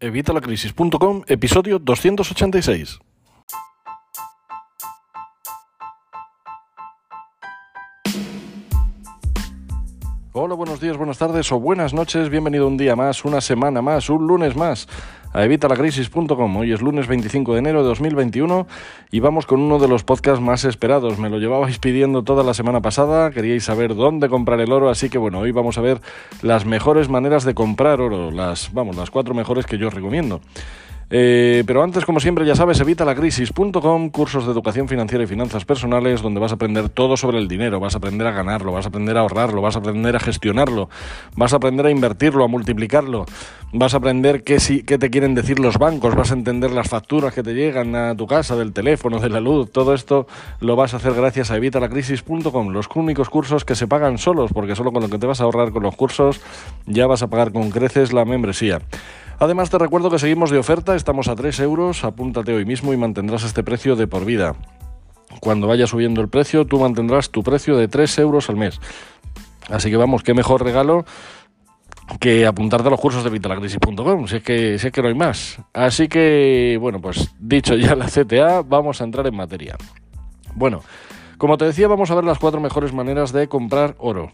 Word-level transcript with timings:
Evitalacrisis.com, 0.00 1.22
episodio 1.28 1.78
286. 1.78 3.09
Hola, 10.42 10.54
buenos 10.54 10.80
días, 10.80 10.96
buenas 10.96 11.18
tardes 11.18 11.52
o 11.52 11.60
buenas 11.60 11.92
noches. 11.92 12.30
Bienvenido 12.30 12.66
un 12.66 12.78
día 12.78 12.96
más, 12.96 13.26
una 13.26 13.42
semana 13.42 13.82
más, 13.82 14.08
un 14.08 14.26
lunes 14.26 14.56
más 14.56 14.88
a 15.34 15.44
evitalacrisis.com. 15.44 16.56
Hoy 16.56 16.72
es 16.72 16.80
lunes 16.80 17.08
25 17.08 17.52
de 17.52 17.58
enero 17.58 17.82
de 17.82 17.88
2021 17.90 18.66
y 19.10 19.20
vamos 19.20 19.44
con 19.44 19.60
uno 19.60 19.78
de 19.78 19.86
los 19.86 20.02
podcasts 20.02 20.42
más 20.42 20.64
esperados. 20.64 21.18
Me 21.18 21.28
lo 21.28 21.38
llevabais 21.38 21.78
pidiendo 21.78 22.22
toda 22.22 22.42
la 22.42 22.54
semana 22.54 22.80
pasada, 22.80 23.30
queríais 23.32 23.64
saber 23.64 23.94
dónde 23.94 24.30
comprar 24.30 24.60
el 24.60 24.72
oro, 24.72 24.88
así 24.88 25.10
que 25.10 25.18
bueno, 25.18 25.40
hoy 25.40 25.52
vamos 25.52 25.76
a 25.76 25.82
ver 25.82 26.00
las 26.40 26.64
mejores 26.64 27.10
maneras 27.10 27.44
de 27.44 27.52
comprar 27.52 28.00
oro, 28.00 28.30
las, 28.30 28.72
vamos, 28.72 28.96
las 28.96 29.10
cuatro 29.10 29.34
mejores 29.34 29.66
que 29.66 29.76
yo 29.76 29.88
os 29.88 29.94
recomiendo. 29.94 30.40
Eh, 31.12 31.64
pero 31.66 31.82
antes, 31.82 32.04
como 32.04 32.20
siempre, 32.20 32.46
ya 32.46 32.54
sabes, 32.54 32.78
evitalacrisis.com, 32.80 34.10
cursos 34.10 34.46
de 34.46 34.52
educación 34.52 34.86
financiera 34.86 35.24
y 35.24 35.26
finanzas 35.26 35.64
personales, 35.64 36.22
donde 36.22 36.38
vas 36.38 36.52
a 36.52 36.54
aprender 36.54 36.88
todo 36.88 37.16
sobre 37.16 37.38
el 37.38 37.48
dinero, 37.48 37.80
vas 37.80 37.94
a 37.94 37.98
aprender 37.98 38.28
a 38.28 38.30
ganarlo, 38.30 38.70
vas 38.70 38.86
a 38.86 38.90
aprender 38.90 39.16
a 39.16 39.20
ahorrarlo, 39.20 39.60
vas 39.60 39.74
a 39.74 39.80
aprender 39.80 40.14
a 40.14 40.20
gestionarlo, 40.20 40.88
vas 41.34 41.52
a 41.52 41.56
aprender 41.56 41.86
a 41.86 41.90
invertirlo, 41.90 42.44
a 42.44 42.48
multiplicarlo, 42.48 43.26
vas 43.72 43.94
a 43.94 43.96
aprender 43.96 44.44
qué, 44.44 44.58
qué 44.86 44.98
te 44.98 45.10
quieren 45.10 45.34
decir 45.34 45.58
los 45.58 45.78
bancos, 45.78 46.14
vas 46.14 46.30
a 46.30 46.34
entender 46.34 46.70
las 46.70 46.88
facturas 46.88 47.34
que 47.34 47.42
te 47.42 47.54
llegan 47.54 47.96
a 47.96 48.14
tu 48.14 48.28
casa, 48.28 48.54
del 48.54 48.72
teléfono, 48.72 49.18
de 49.18 49.30
la 49.30 49.40
luz, 49.40 49.72
todo 49.72 49.94
esto 49.94 50.28
lo 50.60 50.76
vas 50.76 50.94
a 50.94 50.98
hacer 50.98 51.14
gracias 51.14 51.50
a 51.50 51.56
evitalacrisis.com, 51.56 52.68
los 52.68 52.88
únicos 52.94 53.28
cursos 53.30 53.64
que 53.64 53.74
se 53.74 53.88
pagan 53.88 54.18
solos, 54.18 54.52
porque 54.52 54.76
solo 54.76 54.92
con 54.92 55.02
lo 55.02 55.08
que 55.08 55.18
te 55.18 55.26
vas 55.26 55.40
a 55.40 55.44
ahorrar 55.44 55.72
con 55.72 55.82
los 55.82 55.96
cursos 55.96 56.40
ya 56.86 57.08
vas 57.08 57.22
a 57.22 57.26
pagar 57.26 57.52
con 57.52 57.70
creces 57.70 58.12
la 58.12 58.24
membresía. 58.24 58.80
Además 59.40 59.70
te 59.70 59.78
recuerdo 59.78 60.10
que 60.10 60.18
seguimos 60.18 60.50
de 60.50 60.58
oferta, 60.58 60.94
estamos 60.94 61.28
a 61.28 61.34
3 61.34 61.60
euros, 61.60 62.04
apúntate 62.04 62.52
hoy 62.52 62.66
mismo 62.66 62.92
y 62.92 62.98
mantendrás 62.98 63.42
este 63.42 63.64
precio 63.64 63.96
de 63.96 64.06
por 64.06 64.26
vida. 64.26 64.54
Cuando 65.40 65.66
vaya 65.66 65.86
subiendo 65.86 66.20
el 66.20 66.28
precio, 66.28 66.66
tú 66.66 66.78
mantendrás 66.78 67.30
tu 67.30 67.42
precio 67.42 67.78
de 67.78 67.88
3 67.88 68.18
euros 68.18 68.50
al 68.50 68.56
mes. 68.56 68.78
Así 69.70 69.88
que 69.88 69.96
vamos, 69.96 70.22
qué 70.22 70.34
mejor 70.34 70.62
regalo 70.62 71.06
que 72.20 72.44
apuntarte 72.44 72.88
a 72.88 72.90
los 72.90 73.00
cursos 73.00 73.24
de 73.24 73.30
vitalacrisis.com, 73.30 74.26
si 74.26 74.40
que 74.40 74.78
si 74.78 74.90
que 74.90 75.00
no 75.00 75.08
hay 75.08 75.14
más. 75.14 75.58
Así 75.72 76.06
que, 76.06 76.76
bueno, 76.78 77.00
pues 77.00 77.34
dicho 77.38 77.76
ya 77.76 77.94
la 77.94 78.08
CTA, 78.08 78.60
vamos 78.60 79.00
a 79.00 79.04
entrar 79.04 79.26
en 79.26 79.36
materia. 79.36 79.78
Bueno, 80.54 80.82
como 81.38 81.56
te 81.56 81.64
decía, 81.64 81.88
vamos 81.88 82.10
a 82.10 82.14
ver 82.14 82.24
las 82.24 82.38
cuatro 82.38 82.60
mejores 82.60 82.92
maneras 82.92 83.32
de 83.32 83.48
comprar 83.48 83.94
oro. 83.96 84.32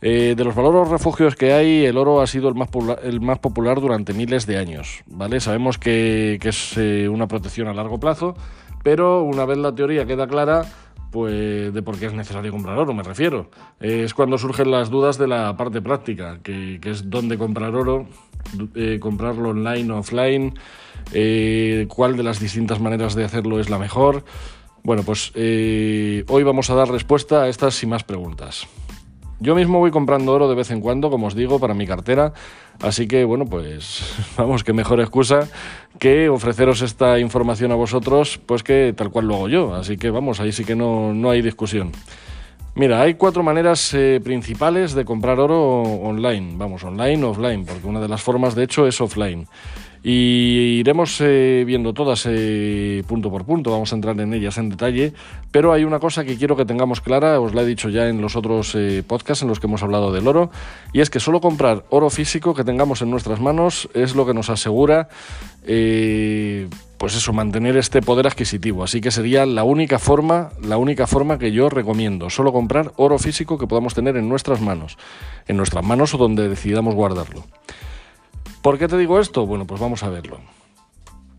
Eh, 0.00 0.34
de 0.36 0.44
los 0.44 0.54
valores 0.54 0.88
refugios 0.88 1.34
que 1.34 1.52
hay, 1.52 1.84
el 1.84 1.96
oro 1.96 2.20
ha 2.20 2.26
sido 2.28 2.48
el 2.48 3.20
más, 3.20 3.38
popular 3.40 3.80
durante 3.80 4.12
miles 4.12 4.46
de 4.46 4.56
años. 4.56 5.02
¿vale? 5.06 5.40
Sabemos 5.40 5.78
que, 5.78 6.38
es 6.40 6.76
eh, 6.76 7.08
una 7.08 7.26
protección 7.26 7.66
a 7.66 7.74
largo 7.74 7.98
plazo, 7.98 8.36
pero 8.84 9.22
una 9.22 9.44
vez 9.44 9.58
la 9.58 9.74
teoría 9.74 10.06
queda 10.06 10.28
clara, 10.28 10.64
pues 11.10 11.74
de 11.74 11.82
por 11.82 11.98
qué 11.98 12.06
es 12.06 12.12
necesario 12.12 12.52
comprar 12.52 12.78
oro, 12.78 12.94
me 12.94 13.02
refiero. 13.02 13.50
es 13.80 14.14
cuando 14.14 14.38
surgen 14.38 14.70
las 14.70 14.88
dudas 14.88 15.18
de 15.18 15.26
la 15.26 15.56
parte 15.56 15.80
práctica, 15.82 16.38
que, 16.44 16.78
es 16.84 17.10
dónde 17.10 17.36
comprar 17.36 17.74
oro, 17.74 18.06
eh, 18.76 18.98
comprarlo 19.00 19.48
online 19.48 19.92
o 19.92 19.98
offline, 19.98 20.54
cuál 21.88 22.16
de 22.16 22.22
las 22.22 22.38
distintas 22.38 22.78
maneras 22.78 23.16
de 23.16 23.24
hacerlo 23.24 23.58
es 23.58 23.68
la 23.68 23.78
mejor. 23.78 24.24
Bueno, 24.84 25.02
pues 25.02 25.32
hoy 25.34 26.42
vamos 26.44 26.70
a 26.70 26.74
dar 26.74 26.88
respuesta 26.88 27.42
a 27.42 27.48
estas 27.48 27.82
y 27.82 27.86
más 27.86 28.04
preguntas. 28.04 28.68
Yo 29.40 29.54
mismo 29.54 29.78
voy 29.78 29.92
comprando 29.92 30.32
oro 30.32 30.48
de 30.48 30.56
vez 30.56 30.70
en 30.72 30.80
cuando, 30.80 31.10
como 31.10 31.28
os 31.28 31.36
digo, 31.36 31.60
para 31.60 31.72
mi 31.72 31.86
cartera. 31.86 32.32
Así 32.80 33.06
que, 33.06 33.24
bueno, 33.24 33.44
pues 33.44 34.02
vamos, 34.36 34.64
qué 34.64 34.72
mejor 34.72 35.00
excusa 35.00 35.48
que 36.00 36.28
ofreceros 36.28 36.82
esta 36.82 37.20
información 37.20 37.70
a 37.70 37.76
vosotros, 37.76 38.40
pues 38.44 38.64
que 38.64 38.92
tal 38.96 39.10
cual 39.10 39.28
lo 39.28 39.36
hago 39.36 39.48
yo. 39.48 39.74
Así 39.74 39.96
que, 39.96 40.10
vamos, 40.10 40.40
ahí 40.40 40.50
sí 40.50 40.64
que 40.64 40.74
no, 40.74 41.14
no 41.14 41.30
hay 41.30 41.40
discusión. 41.40 41.92
Mira, 42.74 43.00
hay 43.00 43.14
cuatro 43.14 43.42
maneras 43.42 43.92
eh, 43.94 44.20
principales 44.22 44.94
de 44.94 45.04
comprar 45.04 45.38
oro 45.38 45.82
online. 45.82 46.54
Vamos, 46.56 46.82
online 46.84 47.24
offline, 47.24 47.64
porque 47.64 47.86
una 47.86 48.00
de 48.00 48.08
las 48.08 48.22
formas, 48.22 48.54
de 48.54 48.64
hecho, 48.64 48.86
es 48.86 49.00
offline. 49.00 49.46
Y 50.02 50.78
iremos 50.78 51.20
eh, 51.20 51.64
viendo 51.66 51.92
todas 51.92 52.24
eh, 52.28 53.02
punto 53.06 53.30
por 53.30 53.44
punto, 53.44 53.72
vamos 53.72 53.92
a 53.92 53.96
entrar 53.96 54.18
en 54.20 54.32
ellas 54.32 54.56
en 54.58 54.68
detalle, 54.70 55.12
pero 55.50 55.72
hay 55.72 55.84
una 55.84 55.98
cosa 55.98 56.24
que 56.24 56.36
quiero 56.36 56.56
que 56.56 56.64
tengamos 56.64 57.00
clara, 57.00 57.40
os 57.40 57.54
la 57.54 57.62
he 57.62 57.66
dicho 57.66 57.88
ya 57.88 58.08
en 58.08 58.20
los 58.20 58.36
otros 58.36 58.74
eh, 58.76 59.02
podcasts 59.06 59.42
en 59.42 59.48
los 59.48 59.58
que 59.58 59.66
hemos 59.66 59.82
hablado 59.82 60.12
del 60.12 60.28
oro, 60.28 60.50
y 60.92 61.00
es 61.00 61.10
que 61.10 61.18
solo 61.18 61.40
comprar 61.40 61.84
oro 61.90 62.10
físico 62.10 62.54
que 62.54 62.62
tengamos 62.62 63.02
en 63.02 63.10
nuestras 63.10 63.40
manos 63.40 63.88
es 63.92 64.14
lo 64.14 64.24
que 64.24 64.34
nos 64.34 64.50
asegura, 64.50 65.08
pues 66.98 67.14
eso, 67.14 67.32
mantener 67.32 67.76
este 67.76 68.00
poder 68.00 68.26
adquisitivo. 68.26 68.82
Así 68.84 69.00
que 69.00 69.10
sería 69.10 69.44
la 69.46 69.64
única 69.64 69.98
forma, 69.98 70.50
la 70.62 70.78
única 70.78 71.06
forma 71.06 71.38
que 71.38 71.52
yo 71.52 71.68
recomiendo, 71.68 72.30
solo 72.30 72.52
comprar 72.52 72.92
oro 72.96 73.18
físico 73.18 73.58
que 73.58 73.66
podamos 73.66 73.94
tener 73.94 74.16
en 74.16 74.28
nuestras 74.28 74.60
manos, 74.60 74.96
en 75.46 75.56
nuestras 75.56 75.84
manos 75.84 76.14
o 76.14 76.18
donde 76.18 76.48
decidamos 76.48 76.94
guardarlo. 76.94 77.44
¿Por 78.68 78.78
qué 78.78 78.86
te 78.86 78.98
digo 78.98 79.18
esto? 79.18 79.46
Bueno, 79.46 79.66
pues 79.66 79.80
vamos 79.80 80.02
a 80.02 80.10
verlo. 80.10 80.40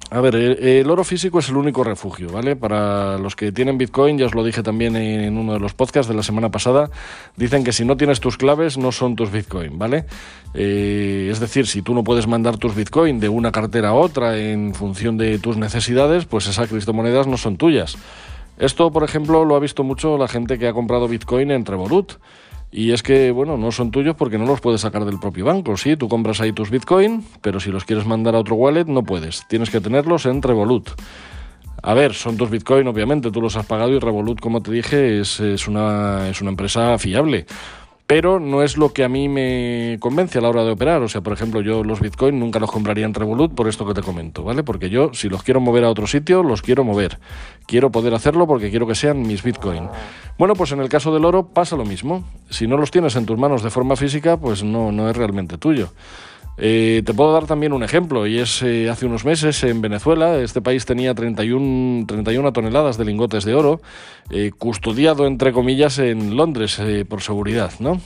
A 0.09 0.19
ver, 0.19 0.33
el, 0.35 0.89
oro 0.89 1.03
físico 1.03 1.37
es 1.37 1.49
el 1.49 1.57
único 1.57 1.83
refugio, 1.83 2.31
¿vale? 2.31 2.55
Para 2.55 3.19
los 3.19 3.35
que 3.35 3.51
tienen 3.51 3.77
Bitcoin, 3.77 4.17
ya 4.17 4.25
os 4.25 4.33
lo 4.33 4.43
dije 4.43 4.63
también 4.63 4.95
en 4.95 5.37
uno 5.37 5.53
de 5.53 5.59
los 5.59 5.75
podcasts 5.75 6.09
de 6.09 6.15
la 6.15 6.23
semana 6.23 6.49
pasada, 6.49 6.89
dicen 7.37 7.63
que 7.63 7.71
si 7.71 7.85
no 7.85 7.97
tienes 7.97 8.19
tus 8.19 8.35
claves 8.35 8.79
no 8.79 8.91
son 8.91 9.15
tus 9.15 9.31
Bitcoin, 9.31 9.77
¿vale? 9.77 10.05
Eh, 10.55 11.29
es 11.31 11.39
decir, 11.39 11.67
si 11.67 11.83
tú 11.83 11.93
no 11.93 12.03
puedes 12.03 12.25
mandar 12.25 12.57
tus 12.57 12.73
Bitcoin 12.73 13.19
de 13.19 13.29
una 13.29 13.51
cartera 13.51 13.89
a 13.89 13.93
otra 13.93 14.35
en 14.35 14.73
función 14.73 15.15
de 15.19 15.37
tus 15.37 15.55
necesidades, 15.55 16.25
pues 16.25 16.47
esas 16.47 16.67
criptomonedas 16.67 17.27
no 17.27 17.37
son 17.37 17.57
tuyas. 17.57 17.95
Esto, 18.57 18.91
por 18.91 19.03
ejemplo, 19.03 19.45
lo 19.45 19.55
ha 19.55 19.59
visto 19.59 19.83
mucho 19.83 20.17
la 20.17 20.27
gente 20.27 20.57
que 20.57 20.67
ha 20.67 20.73
comprado 20.73 21.07
Bitcoin 21.07 21.51
en 21.51 21.63
Revolut. 21.63 22.13
Y 22.71 22.91
es 22.91 23.01
que, 23.01 23.31
bueno, 23.31 23.57
no 23.57 23.71
son 23.71 23.89
tuyos 23.89 24.15
porque 24.15 24.37
no 24.37 24.45
los 24.45 24.61
puedes 24.61 24.81
sacar 24.81 25.05
del 25.05 25.19
propio 25.19 25.45
banco. 25.45 25.75
Sí, 25.75 25.97
tú 25.97 26.07
compras 26.07 26.39
ahí 26.41 26.51
tus 26.51 26.69
Bitcoin, 26.69 27.25
pero 27.41 27.59
si 27.59 27.71
los 27.71 27.83
quieres 27.83 28.05
mandar 28.05 28.35
a 28.35 28.39
otro 28.39 28.55
wallet 28.55 28.85
no 28.85 29.03
puedes. 29.03 29.47
Tienes 29.47 29.69
que 29.69 29.81
tenerlos 29.81 30.25
en 30.25 30.41
Revolut. 30.41 30.89
A 31.81 31.93
ver, 31.93 32.13
son 32.13 32.37
tus 32.37 32.49
Bitcoin, 32.49 32.87
obviamente, 32.87 33.31
tú 33.31 33.41
los 33.41 33.55
has 33.55 33.65
pagado 33.65 33.91
y 33.91 33.99
Revolut, 33.99 34.39
como 34.39 34.61
te 34.61 34.71
dije, 34.71 35.19
es, 35.19 35.39
es, 35.39 35.67
una, 35.67 36.29
es 36.29 36.41
una 36.41 36.51
empresa 36.51 36.97
fiable 36.97 37.45
pero 38.09 38.39
no 38.39 38.63
es 38.63 38.75
lo 38.75 38.91
que 38.91 39.03
a 39.03 39.07
mí 39.07 39.29
me 39.29 39.97
convence 39.99 40.39
a 40.39 40.41
la 40.41 40.49
hora 40.49 40.63
de 40.63 40.71
operar. 40.71 41.03
O 41.03 41.07
sea, 41.07 41.21
por 41.21 41.31
ejemplo, 41.31 41.61
yo 41.61 41.83
los 41.83 41.99
Bitcoin 41.99 42.39
nunca 42.39 42.57
los 42.57 42.71
compraría 42.71 43.05
en 43.05 43.13
Revolut 43.13 43.53
por 43.53 43.67
esto 43.67 43.85
que 43.85 43.93
te 43.93 44.01
comento, 44.01 44.43
¿vale? 44.43 44.63
Porque 44.63 44.89
yo, 44.89 45.11
si 45.13 45.29
los 45.29 45.43
quiero 45.43 45.59
mover 45.59 45.83
a 45.83 45.91
otro 45.91 46.07
sitio, 46.07 46.41
los 46.41 46.63
quiero 46.63 46.83
mover. 46.83 47.19
Quiero 47.67 47.91
poder 47.91 48.15
hacerlo 48.15 48.47
porque 48.47 48.71
quiero 48.71 48.87
que 48.87 48.95
sean 48.95 49.21
mis 49.21 49.43
Bitcoin. 49.43 49.89
Bueno, 50.39 50.55
pues 50.55 50.71
en 50.71 50.79
el 50.79 50.89
caso 50.89 51.13
del 51.13 51.23
oro 51.23 51.49
pasa 51.49 51.75
lo 51.75 51.85
mismo. 51.85 52.23
Si 52.49 52.65
no 52.65 52.77
los 52.77 52.89
tienes 52.89 53.15
en 53.15 53.27
tus 53.27 53.37
manos 53.37 53.61
de 53.61 53.69
forma 53.69 53.95
física, 53.95 54.37
pues 54.37 54.63
no, 54.63 54.91
no 54.91 55.07
es 55.07 55.15
realmente 55.15 55.59
tuyo. 55.59 55.89
Eh, 56.61 57.03
te 57.05 57.13
puedo 57.13 57.31
dar 57.31 57.45
también 57.45 57.71
un 57.71 57.83
ejemplo, 57.83 58.27
y 58.27 58.37
es 58.37 58.61
eh, 58.63 58.89
hace 58.89 59.05
unos 59.05 59.23
meses 59.23 59.63
en 59.63 59.79
Venezuela, 59.79 60.37
este 60.39 60.61
país 60.61 60.85
tenía 60.85 61.15
31, 61.15 62.05
31 62.05 62.51
toneladas 62.51 62.97
de 62.97 63.05
lingotes 63.05 63.45
de 63.45 63.55
oro, 63.55 63.81
eh, 64.29 64.51
custodiado 64.57 65.25
entre 65.25 65.53
comillas 65.53 65.99
en 65.99 66.35
Londres 66.35 66.81
por 67.07 67.21
seguridad, 67.21 67.71
¿no? 67.79 68.01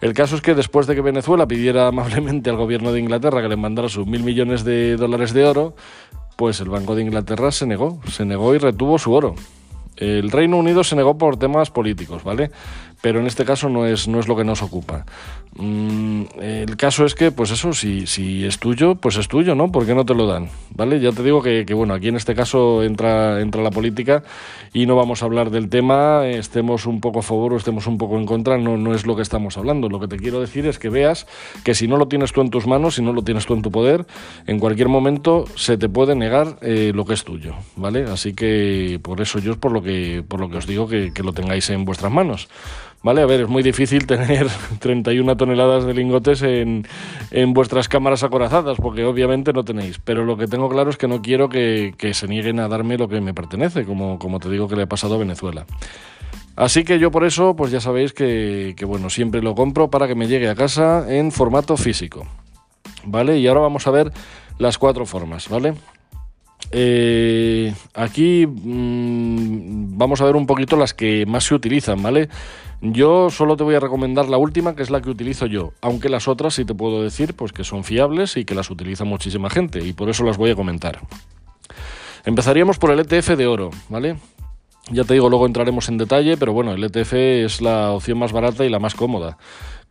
El 0.00 0.14
caso 0.14 0.34
es 0.34 0.42
que 0.42 0.56
después 0.56 0.88
de 0.88 0.96
que 0.96 1.00
Venezuela 1.00 1.46
pidiera 1.46 1.86
amablemente 1.88 2.50
al 2.50 2.56
gobierno 2.56 2.92
de 2.92 2.98
Inglaterra 2.98 3.40
que 3.40 3.48
le 3.48 3.56
mandara 3.56 3.88
sus 3.88 4.04
mil 4.04 4.24
millones 4.24 4.64
de 4.64 4.96
dólares 4.96 5.32
de 5.32 5.44
oro, 5.44 5.76
pues 6.36 6.60
el 6.60 6.70
Banco 6.70 6.96
de 6.96 7.02
Inglaterra 7.02 7.52
se 7.52 7.66
negó, 7.66 8.00
se 8.10 8.24
negó 8.24 8.52
y 8.52 8.58
retuvo 8.58 8.98
su 8.98 9.12
oro. 9.12 9.36
El 9.96 10.30
Reino 10.30 10.56
Unido 10.56 10.82
se 10.82 10.96
negó 10.96 11.18
por 11.18 11.36
temas 11.36 11.70
políticos, 11.70 12.24
¿vale? 12.24 12.50
Pero 13.02 13.20
en 13.20 13.26
este 13.26 13.44
caso 13.44 13.68
no 13.68 13.84
es, 13.84 14.08
no 14.08 14.20
es 14.20 14.28
lo 14.28 14.36
que 14.36 14.44
nos 14.44 14.62
ocupa. 14.62 15.04
Mm, 15.56 16.22
el 16.40 16.76
caso 16.76 17.04
es 17.04 17.14
que, 17.14 17.30
pues 17.30 17.50
eso, 17.50 17.74
si, 17.74 18.06
si 18.06 18.46
es 18.46 18.58
tuyo, 18.58 18.94
pues 18.94 19.16
es 19.16 19.28
tuyo, 19.28 19.54
¿no? 19.54 19.70
¿Por 19.70 19.84
qué 19.84 19.94
no 19.94 20.06
te 20.06 20.14
lo 20.14 20.26
dan? 20.26 20.48
¿Vale? 20.74 20.98
Ya 21.00 21.12
te 21.12 21.22
digo 21.22 21.42
que, 21.42 21.64
bueno, 21.74 21.92
aquí 21.92 22.08
en 22.08 22.16
este 22.16 22.34
caso 22.34 22.82
entra, 22.82 23.40
entra 23.40 23.62
la 23.62 23.70
política 23.70 24.22
y 24.72 24.86
no 24.86 24.96
vamos 24.96 25.22
a 25.22 25.26
hablar 25.26 25.50
del 25.50 25.68
tema, 25.68 26.26
estemos 26.26 26.86
un 26.86 27.00
poco 27.00 27.18
a 27.18 27.22
favor 27.22 27.52
o 27.52 27.56
estemos 27.56 27.86
un 27.86 27.98
poco 27.98 28.16
en 28.18 28.24
contra, 28.24 28.56
no, 28.56 28.78
no 28.78 28.94
es 28.94 29.04
lo 29.04 29.14
que 29.16 29.22
estamos 29.22 29.58
hablando. 29.58 29.88
Lo 29.88 30.00
que 30.00 30.08
te 30.08 30.16
quiero 30.16 30.40
decir 30.40 30.66
es 30.66 30.78
que 30.78 30.88
veas 30.88 31.26
que 31.64 31.74
si 31.74 31.88
no 31.88 31.96
lo 31.96 32.08
tienes 32.08 32.32
tú 32.32 32.40
en 32.40 32.50
tus 32.50 32.66
manos, 32.66 32.94
si 32.94 33.02
no 33.02 33.12
lo 33.12 33.22
tienes 33.22 33.44
tú 33.44 33.54
en 33.54 33.62
tu 33.62 33.70
poder, 33.70 34.06
en 34.46 34.58
cualquier 34.58 34.88
momento 34.88 35.44
se 35.56 35.76
te 35.76 35.88
puede 35.88 36.14
negar 36.14 36.56
eh, 36.62 36.92
lo 36.94 37.04
que 37.04 37.14
es 37.14 37.24
tuyo, 37.24 37.54
¿vale? 37.76 38.04
Así 38.04 38.32
que 38.32 39.00
por 39.02 39.20
eso 39.20 39.38
yo 39.38 39.52
es 39.52 39.58
por 39.58 39.72
lo 39.72 39.82
que, 39.82 40.24
por 40.26 40.40
lo 40.40 40.48
que 40.48 40.56
os 40.56 40.66
digo 40.66 40.86
que, 40.88 41.12
que 41.12 41.22
lo 41.22 41.32
tengáis 41.32 41.68
en 41.70 41.84
vuestras 41.84 42.12
manos. 42.12 42.48
¿Vale? 43.02 43.22
A 43.22 43.26
ver, 43.26 43.40
es 43.40 43.48
muy 43.48 43.62
difícil 43.62 44.06
tener 44.06 44.46
31 44.78 45.36
toneladas 45.36 45.84
de 45.84 45.94
lingotes 45.94 46.42
en, 46.42 46.86
en, 47.30 47.52
vuestras 47.52 47.88
cámaras 47.88 48.22
acorazadas, 48.22 48.78
porque 48.78 49.04
obviamente 49.04 49.52
no 49.52 49.64
tenéis. 49.64 49.98
Pero 49.98 50.24
lo 50.24 50.36
que 50.36 50.46
tengo 50.46 50.68
claro 50.68 50.90
es 50.90 50.96
que 50.96 51.08
no 51.08 51.20
quiero 51.20 51.48
que, 51.48 51.94
que 51.98 52.14
se 52.14 52.28
nieguen 52.28 52.60
a 52.60 52.68
darme 52.68 52.98
lo 52.98 53.08
que 53.08 53.20
me 53.20 53.34
pertenece, 53.34 53.84
como, 53.84 54.18
como 54.18 54.38
te 54.38 54.48
digo 54.50 54.68
que 54.68 54.76
le 54.76 54.82
ha 54.82 54.88
pasado 54.88 55.16
a 55.16 55.18
Venezuela. 55.18 55.66
Así 56.54 56.84
que 56.84 56.98
yo 56.98 57.10
por 57.10 57.24
eso, 57.24 57.56
pues 57.56 57.72
ya 57.72 57.80
sabéis 57.80 58.12
que, 58.12 58.74
que, 58.76 58.84
bueno, 58.84 59.10
siempre 59.10 59.42
lo 59.42 59.54
compro 59.54 59.90
para 59.90 60.06
que 60.06 60.14
me 60.14 60.28
llegue 60.28 60.48
a 60.48 60.54
casa 60.54 61.06
en 61.08 61.32
formato 61.32 61.76
físico. 61.76 62.26
¿Vale? 63.04 63.38
Y 63.38 63.48
ahora 63.48 63.62
vamos 63.62 63.86
a 63.88 63.90
ver 63.90 64.12
las 64.58 64.78
cuatro 64.78 65.06
formas, 65.06 65.48
¿vale? 65.48 65.74
Eh, 66.74 67.74
aquí 67.94 68.46
mm, 68.46 69.98
vamos 69.98 70.20
a 70.22 70.24
ver 70.24 70.36
un 70.36 70.46
poquito 70.46 70.76
las 70.76 70.94
que 70.94 71.26
más 71.26 71.44
se 71.44 71.54
utilizan, 71.54 72.02
¿vale? 72.02 72.28
Yo 72.80 73.30
solo 73.30 73.56
te 73.56 73.62
voy 73.62 73.74
a 73.76 73.80
recomendar 73.80 74.28
la 74.28 74.38
última, 74.38 74.74
que 74.74 74.82
es 74.82 74.90
la 74.90 75.00
que 75.00 75.10
utilizo 75.10 75.46
yo, 75.46 75.72
aunque 75.82 76.08
las 76.08 76.26
otras 76.26 76.54
sí 76.54 76.64
te 76.64 76.74
puedo 76.74 77.02
decir 77.02 77.34
pues 77.34 77.52
que 77.52 77.62
son 77.62 77.84
fiables 77.84 78.36
y 78.36 78.44
que 78.44 78.54
las 78.56 78.70
utiliza 78.70 79.04
muchísima 79.04 79.50
gente 79.50 79.84
y 79.84 79.92
por 79.92 80.08
eso 80.08 80.24
las 80.24 80.38
voy 80.38 80.50
a 80.50 80.56
comentar. 80.56 81.00
Empezaríamos 82.24 82.78
por 82.78 82.90
el 82.90 83.00
ETF 83.00 83.36
de 83.36 83.46
oro, 83.46 83.70
¿vale? 83.88 84.16
Ya 84.90 85.04
te 85.04 85.14
digo, 85.14 85.28
luego 85.28 85.46
entraremos 85.46 85.88
en 85.88 85.98
detalle, 85.98 86.36
pero 86.36 86.52
bueno, 86.52 86.72
el 86.72 86.82
ETF 86.82 87.12
es 87.12 87.60
la 87.60 87.92
opción 87.92 88.18
más 88.18 88.32
barata 88.32 88.64
y 88.64 88.68
la 88.68 88.80
más 88.80 88.94
cómoda. 88.94 89.38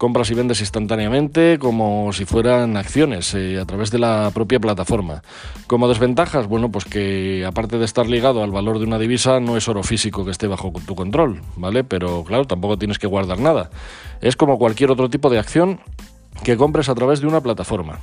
Compras 0.01 0.31
y 0.31 0.33
vendes 0.33 0.61
instantáneamente 0.61 1.59
como 1.59 2.11
si 2.11 2.25
fueran 2.25 2.75
acciones 2.75 3.35
eh, 3.35 3.59
a 3.59 3.65
través 3.65 3.91
de 3.91 3.99
la 3.99 4.31
propia 4.33 4.59
plataforma. 4.59 5.21
Como 5.67 5.87
desventajas, 5.87 6.47
bueno, 6.47 6.71
pues 6.71 6.85
que 6.85 7.45
aparte 7.45 7.77
de 7.77 7.85
estar 7.85 8.07
ligado 8.07 8.43
al 8.43 8.49
valor 8.49 8.79
de 8.79 8.85
una 8.85 8.97
divisa, 8.97 9.39
no 9.39 9.57
es 9.57 9.67
oro 9.67 9.83
físico 9.83 10.25
que 10.25 10.31
esté 10.31 10.47
bajo 10.47 10.73
tu 10.87 10.95
control, 10.95 11.43
¿vale? 11.55 11.83
Pero 11.83 12.23
claro, 12.23 12.45
tampoco 12.45 12.79
tienes 12.79 12.97
que 12.97 13.05
guardar 13.05 13.37
nada. 13.37 13.69
Es 14.21 14.35
como 14.35 14.57
cualquier 14.57 14.89
otro 14.89 15.07
tipo 15.07 15.29
de 15.29 15.37
acción 15.37 15.79
que 16.43 16.57
compres 16.57 16.89
a 16.89 16.95
través 16.95 17.21
de 17.21 17.27
una 17.27 17.41
plataforma. 17.41 17.99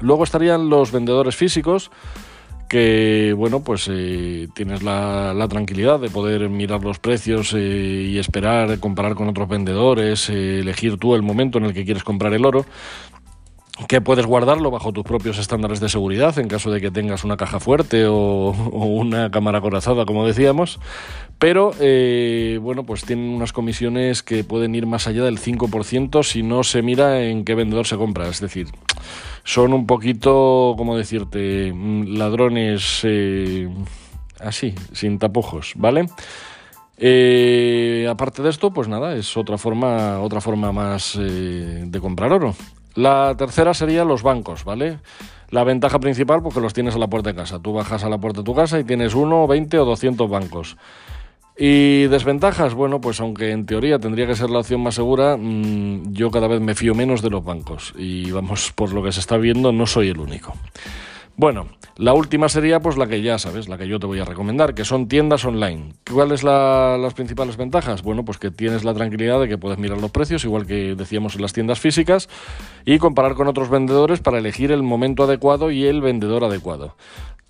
Luego 0.00 0.24
estarían 0.24 0.70
los 0.70 0.92
vendedores 0.92 1.36
físicos 1.36 1.90
que 2.68 3.34
bueno 3.36 3.60
pues 3.60 3.88
eh, 3.90 4.48
tienes 4.54 4.82
la, 4.82 5.46
tranquilidad 5.48 6.00
de 6.00 6.10
poder 6.10 6.48
mirar 6.48 6.82
los 6.82 6.98
precios 6.98 7.54
eh, 7.54 8.08
y 8.08 8.18
esperar 8.18 8.78
comparar 8.80 9.14
con 9.14 9.28
otros 9.28 9.48
vendedores 9.48 10.28
eh, 10.28 10.60
elegir 10.60 10.98
tú 10.98 11.14
el 11.14 11.22
momento 11.22 11.58
en 11.58 11.64
el 11.64 11.74
que 11.74 11.84
quieres 11.84 12.04
comprar 12.04 12.32
el 12.34 12.44
oro 12.44 12.66
que 13.88 14.00
puedes 14.00 14.24
guardarlo 14.24 14.70
bajo 14.70 14.92
tus 14.92 15.04
propios 15.04 15.38
estándares 15.38 15.80
de 15.80 15.88
seguridad 15.88 16.38
en 16.38 16.48
caso 16.48 16.70
de 16.70 16.80
que 16.80 16.90
tengas 16.90 17.24
una 17.24 17.36
caja 17.36 17.60
fuerte 17.60 18.06
o, 18.06 18.50
una 18.50 19.30
cámara 19.30 19.60
corazada, 19.60 20.06
como 20.06 20.26
decíamos. 20.26 20.80
Pero, 21.38 21.72
eh, 21.78 22.58
bueno, 22.62 22.84
pues 22.84 23.04
tienen 23.04 23.28
unas 23.28 23.52
comisiones 23.52 24.22
que 24.22 24.44
pueden 24.44 24.74
ir 24.74 24.86
más 24.86 25.06
allá 25.06 25.24
del 25.24 25.38
5% 25.38 26.22
si 26.22 26.42
no 26.42 26.64
se 26.64 26.80
mira 26.80 27.22
en 27.22 27.44
qué 27.44 27.54
vendedor 27.54 27.86
se 27.86 27.96
compra. 27.96 28.28
Es 28.28 28.40
decir, 28.40 28.68
son 29.44 29.74
un 29.74 29.86
poquito, 29.86 30.74
como 30.78 30.96
decirte, 30.96 31.70
mm, 31.72 32.16
ladrones 32.16 33.00
eh, 33.04 33.68
así, 34.40 34.74
sin 34.92 35.18
tapujos, 35.18 35.74
¿vale? 35.76 36.06
Eh, 36.96 38.06
aparte 38.08 38.42
de 38.42 38.48
esto, 38.48 38.72
pues 38.72 38.88
nada, 38.88 39.14
es 39.14 39.36
otra 39.36 39.58
forma, 39.58 40.20
otra 40.20 40.40
forma 40.40 40.72
más 40.72 41.18
de 41.18 41.98
comprar 42.00 42.32
oro. 42.32 42.54
La 42.96 43.34
tercera 43.36 43.74
sería 43.74 44.04
los 44.04 44.22
bancos, 44.22 44.64
¿vale? 44.64 44.98
La 45.50 45.64
ventaja 45.64 45.98
principal, 46.00 46.42
porque 46.42 46.60
los 46.60 46.72
tienes 46.72 46.94
a 46.94 46.98
la 46.98 47.06
puerta 47.06 47.30
de 47.30 47.36
casa. 47.36 47.60
Tú 47.60 47.72
bajas 47.72 48.02
a 48.04 48.08
la 48.08 48.18
puerta 48.18 48.40
de 48.40 48.44
tu 48.44 48.54
casa 48.54 48.80
y 48.80 48.84
tienes 48.84 49.14
uno, 49.14 49.46
20 49.46 49.78
o 49.78 49.84
200 49.84 50.28
bancos. 50.28 50.76
Y 51.58 52.04
desventajas, 52.08 52.74
bueno, 52.74 53.00
pues 53.00 53.20
aunque 53.20 53.50
en 53.50 53.64
teoría 53.64 53.98
tendría 53.98 54.26
que 54.26 54.34
ser 54.34 54.50
la 54.50 54.58
opción 54.58 54.82
más 54.82 54.94
segura, 54.94 55.36
mm, 55.38 56.12
yo 56.12 56.30
cada 56.30 56.48
vez 56.48 56.60
me 56.60 56.74
fío 56.74 56.94
menos 56.94 57.22
de 57.22 57.30
los 57.30 57.44
bancos. 57.44 57.94
Y 57.96 58.30
vamos, 58.30 58.72
por 58.74 58.92
lo 58.92 59.02
que 59.02 59.12
se 59.12 59.20
está 59.20 59.36
viendo, 59.36 59.72
no 59.72 59.86
soy 59.86 60.08
el 60.08 60.18
único. 60.18 60.54
Bueno, 61.38 61.66
la 61.96 62.14
última 62.14 62.48
sería 62.48 62.80
pues 62.80 62.96
la 62.96 63.06
que 63.06 63.20
ya 63.20 63.38
sabes, 63.38 63.68
la 63.68 63.76
que 63.76 63.86
yo 63.86 63.98
te 63.98 64.06
voy 64.06 64.18
a 64.20 64.24
recomendar, 64.24 64.74
que 64.74 64.86
son 64.86 65.06
tiendas 65.06 65.44
online. 65.44 65.92
¿Cuáles 66.10 66.40
son 66.40 67.02
las 67.02 67.12
principales 67.12 67.58
ventajas? 67.58 68.00
Bueno, 68.02 68.24
pues 68.24 68.38
que 68.38 68.50
tienes 68.50 68.84
la 68.84 68.94
tranquilidad 68.94 69.38
de 69.38 69.46
que 69.46 69.58
puedes 69.58 69.78
mirar 69.78 69.98
los 70.00 70.10
precios, 70.10 70.44
igual 70.44 70.66
que 70.66 70.94
decíamos 70.94 71.34
en 71.34 71.42
las 71.42 71.52
tiendas 71.52 71.78
físicas, 71.78 72.30
y 72.86 72.96
comparar 72.96 73.34
con 73.34 73.48
otros 73.48 73.68
vendedores 73.68 74.20
para 74.20 74.38
elegir 74.38 74.72
el 74.72 74.82
momento 74.82 75.24
adecuado 75.24 75.70
y 75.70 75.84
el 75.84 76.00
vendedor 76.00 76.42
adecuado. 76.42 76.96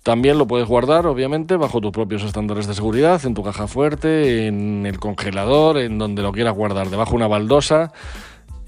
También 0.03 0.37
lo 0.37 0.47
puedes 0.47 0.67
guardar, 0.67 1.07
obviamente, 1.07 1.55
bajo 1.55 1.79
tus 1.79 1.91
propios 1.91 2.23
estándares 2.23 2.67
de 2.67 2.73
seguridad, 2.73 3.25
en 3.25 3.35
tu 3.35 3.43
caja 3.43 3.67
fuerte, 3.67 4.47
en 4.47 4.85
el 4.85 4.99
congelador, 4.99 5.77
en 5.77 5.97
donde 5.97 6.23
lo 6.23 6.33
quieras 6.33 6.55
guardar, 6.55 6.89
debajo 6.89 7.11
de 7.11 7.17
una 7.17 7.27
baldosa. 7.27 7.93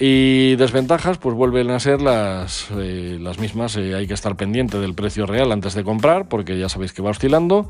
Y 0.01 0.56
desventajas, 0.56 1.18
pues 1.18 1.36
vuelven 1.36 1.69
a 1.72 1.80
ser 1.80 2.01
las, 2.01 2.69
eh, 2.78 3.18
las 3.19 3.38
mismas. 3.38 3.75
Eh, 3.75 3.96
hay 3.96 4.07
que 4.07 4.13
estar 4.13 4.38
pendiente 4.38 4.80
del 4.80 4.94
precio 4.94 5.25
real 5.25 5.51
antes 5.51 5.74
de 5.74 5.84
comprar, 5.84 6.30
porque 6.30 6.57
ya 6.57 6.69
sabéis 6.69 6.94
que 6.94 7.01
va 7.01 7.10
oscilando. 7.10 7.68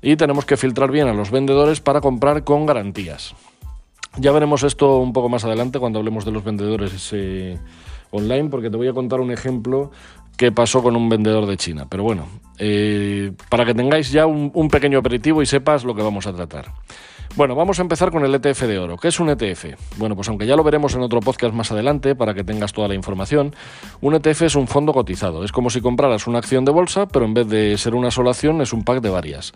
Y 0.00 0.14
tenemos 0.14 0.44
que 0.44 0.56
filtrar 0.56 0.92
bien 0.92 1.08
a 1.08 1.14
los 1.14 1.32
vendedores 1.32 1.80
para 1.80 2.00
comprar 2.00 2.44
con 2.44 2.64
garantías. 2.64 3.34
Ya 4.18 4.30
veremos 4.30 4.62
esto 4.62 4.98
un 4.98 5.12
poco 5.12 5.28
más 5.28 5.44
adelante 5.44 5.80
cuando 5.80 5.98
hablemos 5.98 6.24
de 6.24 6.30
los 6.30 6.44
vendedores 6.44 7.10
eh, 7.12 7.58
online, 8.12 8.50
porque 8.50 8.70
te 8.70 8.76
voy 8.76 8.86
a 8.86 8.92
contar 8.92 9.20
un 9.20 9.32
ejemplo 9.32 9.90
que 10.36 10.52
pasó 10.52 10.80
con 10.80 10.94
un 10.94 11.08
vendedor 11.08 11.46
de 11.46 11.56
China. 11.56 11.86
Pero 11.90 12.04
bueno, 12.04 12.28
para 13.48 13.64
que 13.64 13.74
tengáis 13.74 14.12
ya 14.12 14.26
un 14.26 14.68
pequeño 14.68 14.98
aperitivo 14.98 15.42
y 15.42 15.46
sepas 15.46 15.84
lo 15.84 15.94
que 15.94 16.02
vamos 16.02 16.26
a 16.28 16.32
tratar. 16.32 16.66
Bueno, 17.36 17.56
vamos 17.56 17.80
a 17.80 17.82
empezar 17.82 18.12
con 18.12 18.24
el 18.24 18.34
ETF 18.34 18.62
de 18.62 18.78
oro. 18.78 18.96
¿Qué 18.96 19.08
es 19.08 19.18
un 19.18 19.28
ETF? 19.28 19.96
Bueno, 19.96 20.14
pues 20.14 20.28
aunque 20.28 20.46
ya 20.46 20.54
lo 20.54 20.62
veremos 20.62 20.94
en 20.94 21.02
otro 21.02 21.20
podcast 21.20 21.52
más 21.52 21.72
adelante 21.72 22.14
para 22.14 22.32
que 22.32 22.44
tengas 22.44 22.72
toda 22.72 22.86
la 22.86 22.94
información, 22.94 23.54
un 24.00 24.14
ETF 24.14 24.42
es 24.42 24.54
un 24.54 24.68
fondo 24.68 24.92
cotizado. 24.92 25.42
Es 25.44 25.50
como 25.50 25.68
si 25.68 25.80
compraras 25.80 26.26
una 26.26 26.38
acción 26.38 26.64
de 26.64 26.70
bolsa, 26.70 27.08
pero 27.08 27.24
en 27.24 27.34
vez 27.34 27.48
de 27.48 27.76
ser 27.76 27.94
una 27.94 28.10
sola 28.12 28.30
acción 28.30 28.60
es 28.62 28.72
un 28.72 28.84
pack 28.84 29.00
de 29.00 29.10
varias. 29.10 29.52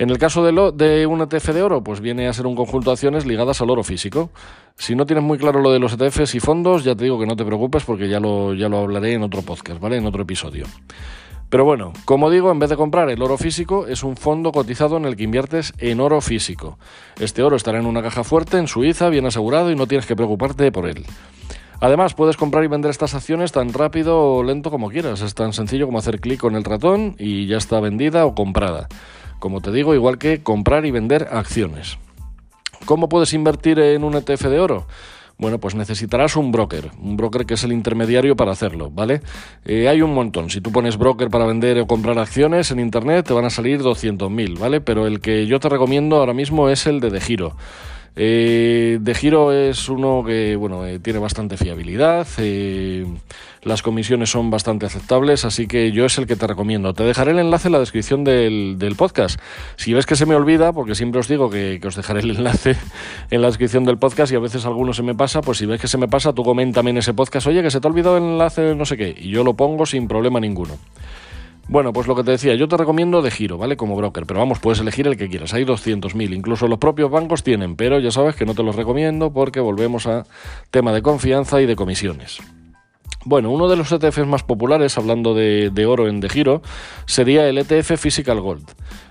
En 0.00 0.08
el 0.08 0.16
caso 0.16 0.42
de, 0.42 1.06
un 1.06 1.20
ETF 1.20 1.48
de 1.48 1.62
oro, 1.62 1.84
pues 1.84 2.00
viene 2.00 2.26
a 2.26 2.32
ser 2.32 2.46
un 2.46 2.56
conjunto 2.56 2.88
de 2.88 2.94
acciones 2.94 3.26
ligadas 3.26 3.60
al 3.60 3.68
oro 3.68 3.84
físico. 3.84 4.30
Si 4.78 4.94
no 4.94 5.04
tienes 5.04 5.22
muy 5.22 5.36
claro 5.36 5.60
lo 5.60 5.70
de 5.70 5.78
los 5.78 5.92
ETFs 5.92 6.34
y 6.34 6.40
fondos, 6.40 6.84
ya 6.84 6.94
te 6.94 7.04
digo 7.04 7.20
que 7.20 7.26
no 7.26 7.36
te 7.36 7.44
preocupes 7.44 7.84
porque 7.84 8.08
ya 8.08 8.18
lo, 8.18 8.54
ya 8.54 8.70
lo 8.70 8.78
hablaré 8.78 9.12
en 9.12 9.22
otro 9.22 9.42
podcast, 9.42 9.78
¿vale? 9.78 9.98
En 9.98 10.06
otro 10.06 10.22
episodio. 10.22 10.64
Pero 11.50 11.64
bueno, 11.64 11.92
como 12.04 12.30
digo, 12.30 12.52
en 12.52 12.60
vez 12.60 12.70
de 12.70 12.76
comprar 12.76 13.10
el 13.10 13.20
oro 13.20 13.36
físico, 13.36 13.88
es 13.88 14.04
un 14.04 14.16
fondo 14.16 14.52
cotizado 14.52 14.96
en 14.96 15.04
el 15.04 15.16
que 15.16 15.24
inviertes 15.24 15.72
en 15.78 16.00
oro 16.00 16.20
físico. 16.20 16.78
Este 17.18 17.42
oro 17.42 17.56
estará 17.56 17.80
en 17.80 17.86
una 17.86 18.02
caja 18.02 18.22
fuerte, 18.22 18.56
en 18.56 18.68
Suiza, 18.68 19.08
bien 19.08 19.26
asegurado 19.26 19.72
y 19.72 19.74
no 19.74 19.88
tienes 19.88 20.06
que 20.06 20.14
preocuparte 20.14 20.70
por 20.70 20.88
él. 20.88 21.04
Además, 21.80 22.14
puedes 22.14 22.36
comprar 22.36 22.62
y 22.62 22.68
vender 22.68 22.92
estas 22.92 23.14
acciones 23.14 23.50
tan 23.50 23.72
rápido 23.72 24.20
o 24.20 24.42
lento 24.44 24.70
como 24.70 24.90
quieras. 24.90 25.22
Es 25.22 25.34
tan 25.34 25.52
sencillo 25.52 25.86
como 25.86 25.98
hacer 25.98 26.20
clic 26.20 26.38
con 26.38 26.54
el 26.54 26.62
ratón 26.62 27.16
y 27.18 27.46
ya 27.46 27.56
está 27.56 27.80
vendida 27.80 28.26
o 28.26 28.34
comprada. 28.34 28.86
Como 29.40 29.60
te 29.60 29.72
digo, 29.72 29.94
igual 29.94 30.18
que 30.18 30.42
comprar 30.44 30.86
y 30.86 30.92
vender 30.92 31.28
acciones. 31.32 31.98
¿Cómo 32.84 33.08
puedes 33.08 33.32
invertir 33.32 33.80
en 33.80 34.04
un 34.04 34.14
ETF 34.14 34.44
de 34.44 34.60
oro? 34.60 34.86
Bueno, 35.40 35.58
pues 35.58 35.74
necesitarás 35.74 36.36
un 36.36 36.52
broker, 36.52 36.90
un 37.00 37.16
broker 37.16 37.46
que 37.46 37.54
es 37.54 37.64
el 37.64 37.72
intermediario 37.72 38.36
para 38.36 38.52
hacerlo, 38.52 38.90
¿vale? 38.90 39.22
Eh, 39.64 39.88
hay 39.88 40.02
un 40.02 40.12
montón. 40.12 40.50
Si 40.50 40.60
tú 40.60 40.70
pones 40.70 40.98
broker 40.98 41.30
para 41.30 41.46
vender 41.46 41.78
o 41.80 41.86
comprar 41.86 42.18
acciones 42.18 42.70
en 42.70 42.78
Internet, 42.78 43.28
te 43.28 43.32
van 43.32 43.46
a 43.46 43.50
salir 43.50 43.80
200.000, 43.80 44.58
¿vale? 44.58 44.82
Pero 44.82 45.06
el 45.06 45.20
que 45.20 45.46
yo 45.46 45.58
te 45.58 45.70
recomiendo 45.70 46.16
ahora 46.16 46.34
mismo 46.34 46.68
es 46.68 46.86
el 46.86 47.00
de 47.00 47.08
De 47.08 47.22
Giro. 47.22 47.56
Eh, 48.16 48.98
de 49.00 49.14
Giro 49.14 49.52
es 49.52 49.88
uno 49.88 50.24
que 50.26 50.56
bueno, 50.56 50.84
eh, 50.84 50.98
tiene 50.98 51.18
bastante 51.18 51.56
fiabilidad, 51.56 52.26
eh, 52.38 53.06
las 53.62 53.82
comisiones 53.82 54.30
son 54.30 54.50
bastante 54.50 54.86
aceptables, 54.86 55.44
así 55.44 55.66
que 55.66 55.92
yo 55.92 56.06
es 56.06 56.18
el 56.18 56.26
que 56.26 56.36
te 56.36 56.46
recomiendo. 56.46 56.92
Te 56.92 57.04
dejaré 57.04 57.32
el 57.32 57.38
enlace 57.38 57.68
en 57.68 57.72
la 57.72 57.78
descripción 57.78 58.24
del, 58.24 58.94
podcast. 58.96 59.40
Si 59.76 59.94
ves 59.94 60.06
que 60.06 60.16
se 60.16 60.26
me 60.26 60.34
olvida, 60.34 60.72
porque 60.72 60.94
siempre 60.94 61.20
os 61.20 61.28
digo 61.28 61.50
que, 61.50 61.78
que, 61.80 61.88
os 61.88 61.94
dejaré 61.94 62.20
el 62.20 62.30
enlace 62.30 62.76
en 63.30 63.42
la 63.42 63.48
descripción 63.48 63.84
del 63.84 63.98
podcast 63.98 64.32
y 64.32 64.36
a 64.36 64.40
veces 64.40 64.66
alguno 64.66 64.92
se 64.92 65.02
me 65.02 65.14
pasa, 65.14 65.40
pues 65.40 65.58
si 65.58 65.66
ves 65.66 65.80
que 65.80 65.88
se 65.88 65.98
me 65.98 66.08
pasa, 66.08 66.32
tú 66.32 66.42
coméntame 66.42 66.90
en 66.90 66.98
ese 66.98 67.14
podcast, 67.14 67.46
oye, 67.46 67.62
que 67.62 67.70
se 67.70 67.80
te 67.80 67.86
ha 67.86 67.90
olvidado 67.90 68.16
el 68.16 68.24
enlace, 68.24 68.74
no 68.74 68.84
sé 68.84 68.96
qué, 68.96 69.14
y 69.16 69.30
yo 69.30 69.44
lo 69.44 69.54
pongo 69.54 69.86
sin 69.86 70.08
problema 70.08 70.40
ninguno. 70.40 70.78
Bueno, 71.70 71.92
pues 71.92 72.08
lo 72.08 72.16
que 72.16 72.24
te 72.24 72.32
decía, 72.32 72.56
yo 72.56 72.66
te 72.66 72.76
recomiendo 72.76 73.22
de 73.22 73.30
giro, 73.30 73.56
¿vale? 73.56 73.76
Como 73.76 73.94
broker, 73.94 74.26
pero 74.26 74.40
vamos, 74.40 74.58
puedes 74.58 74.80
elegir 74.80 75.06
el 75.06 75.16
que 75.16 75.28
quieras. 75.28 75.54
Hay 75.54 75.64
200.000, 75.64 76.34
incluso 76.34 76.66
los 76.66 76.80
propios 76.80 77.12
bancos 77.12 77.44
tienen, 77.44 77.76
pero 77.76 78.00
ya 78.00 78.10
sabes 78.10 78.34
que 78.34 78.44
no 78.44 78.54
te 78.54 78.64
los 78.64 78.74
recomiendo 78.74 79.32
porque 79.32 79.60
volvemos 79.60 80.08
a 80.08 80.26
tema 80.72 80.92
de 80.92 81.00
confianza 81.00 81.62
y 81.62 81.66
de 81.66 81.76
comisiones. 81.76 82.40
Bueno, 83.24 83.52
uno 83.52 83.68
de 83.68 83.76
los 83.76 83.92
ETFs 83.92 84.26
más 84.26 84.42
populares, 84.42 84.98
hablando 84.98 85.32
de, 85.32 85.86
oro 85.86 86.08
en 86.08 86.18
de 86.18 86.28
giro, 86.28 86.60
sería 87.06 87.46
el 87.46 87.56
ETF 87.56 88.00
Physical 88.00 88.40
Gold. 88.40 88.68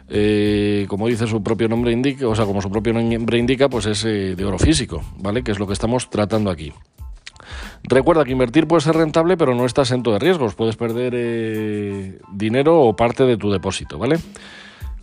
Eh, 0.09 0.85
como 0.89 1.07
dice 1.07 1.27
su 1.27 1.41
propio 1.41 1.69
nombre 1.69 1.93
indica, 1.93 2.27
o 2.27 2.35
sea, 2.35 2.43
como 2.43 2.61
su 2.61 2.69
propio 2.69 2.91
nombre 2.91 3.37
indica, 3.37 3.69
pues 3.69 3.85
es 3.85 4.03
eh, 4.03 4.35
de 4.35 4.43
oro 4.43 4.59
físico, 4.59 5.01
¿vale? 5.19 5.45
Que 5.45 5.53
es 5.53 5.59
lo 5.59 5.65
que 5.67 5.73
estamos 5.73 6.09
tratando 6.09 6.49
aquí. 6.49 6.73
Recuerda 7.83 8.25
que 8.25 8.31
invertir 8.31 8.67
puede 8.67 8.81
ser 8.81 8.95
rentable, 8.95 9.37
pero 9.37 9.55
no 9.55 9.65
estás 9.65 9.89
exento 9.89 10.11
de 10.11 10.19
riesgos. 10.19 10.55
Puedes 10.55 10.75
perder 10.75 11.13
eh, 11.15 12.19
dinero 12.31 12.81
o 12.81 12.95
parte 12.95 13.23
de 13.23 13.37
tu 13.37 13.51
depósito, 13.51 13.97
¿vale? 13.97 14.17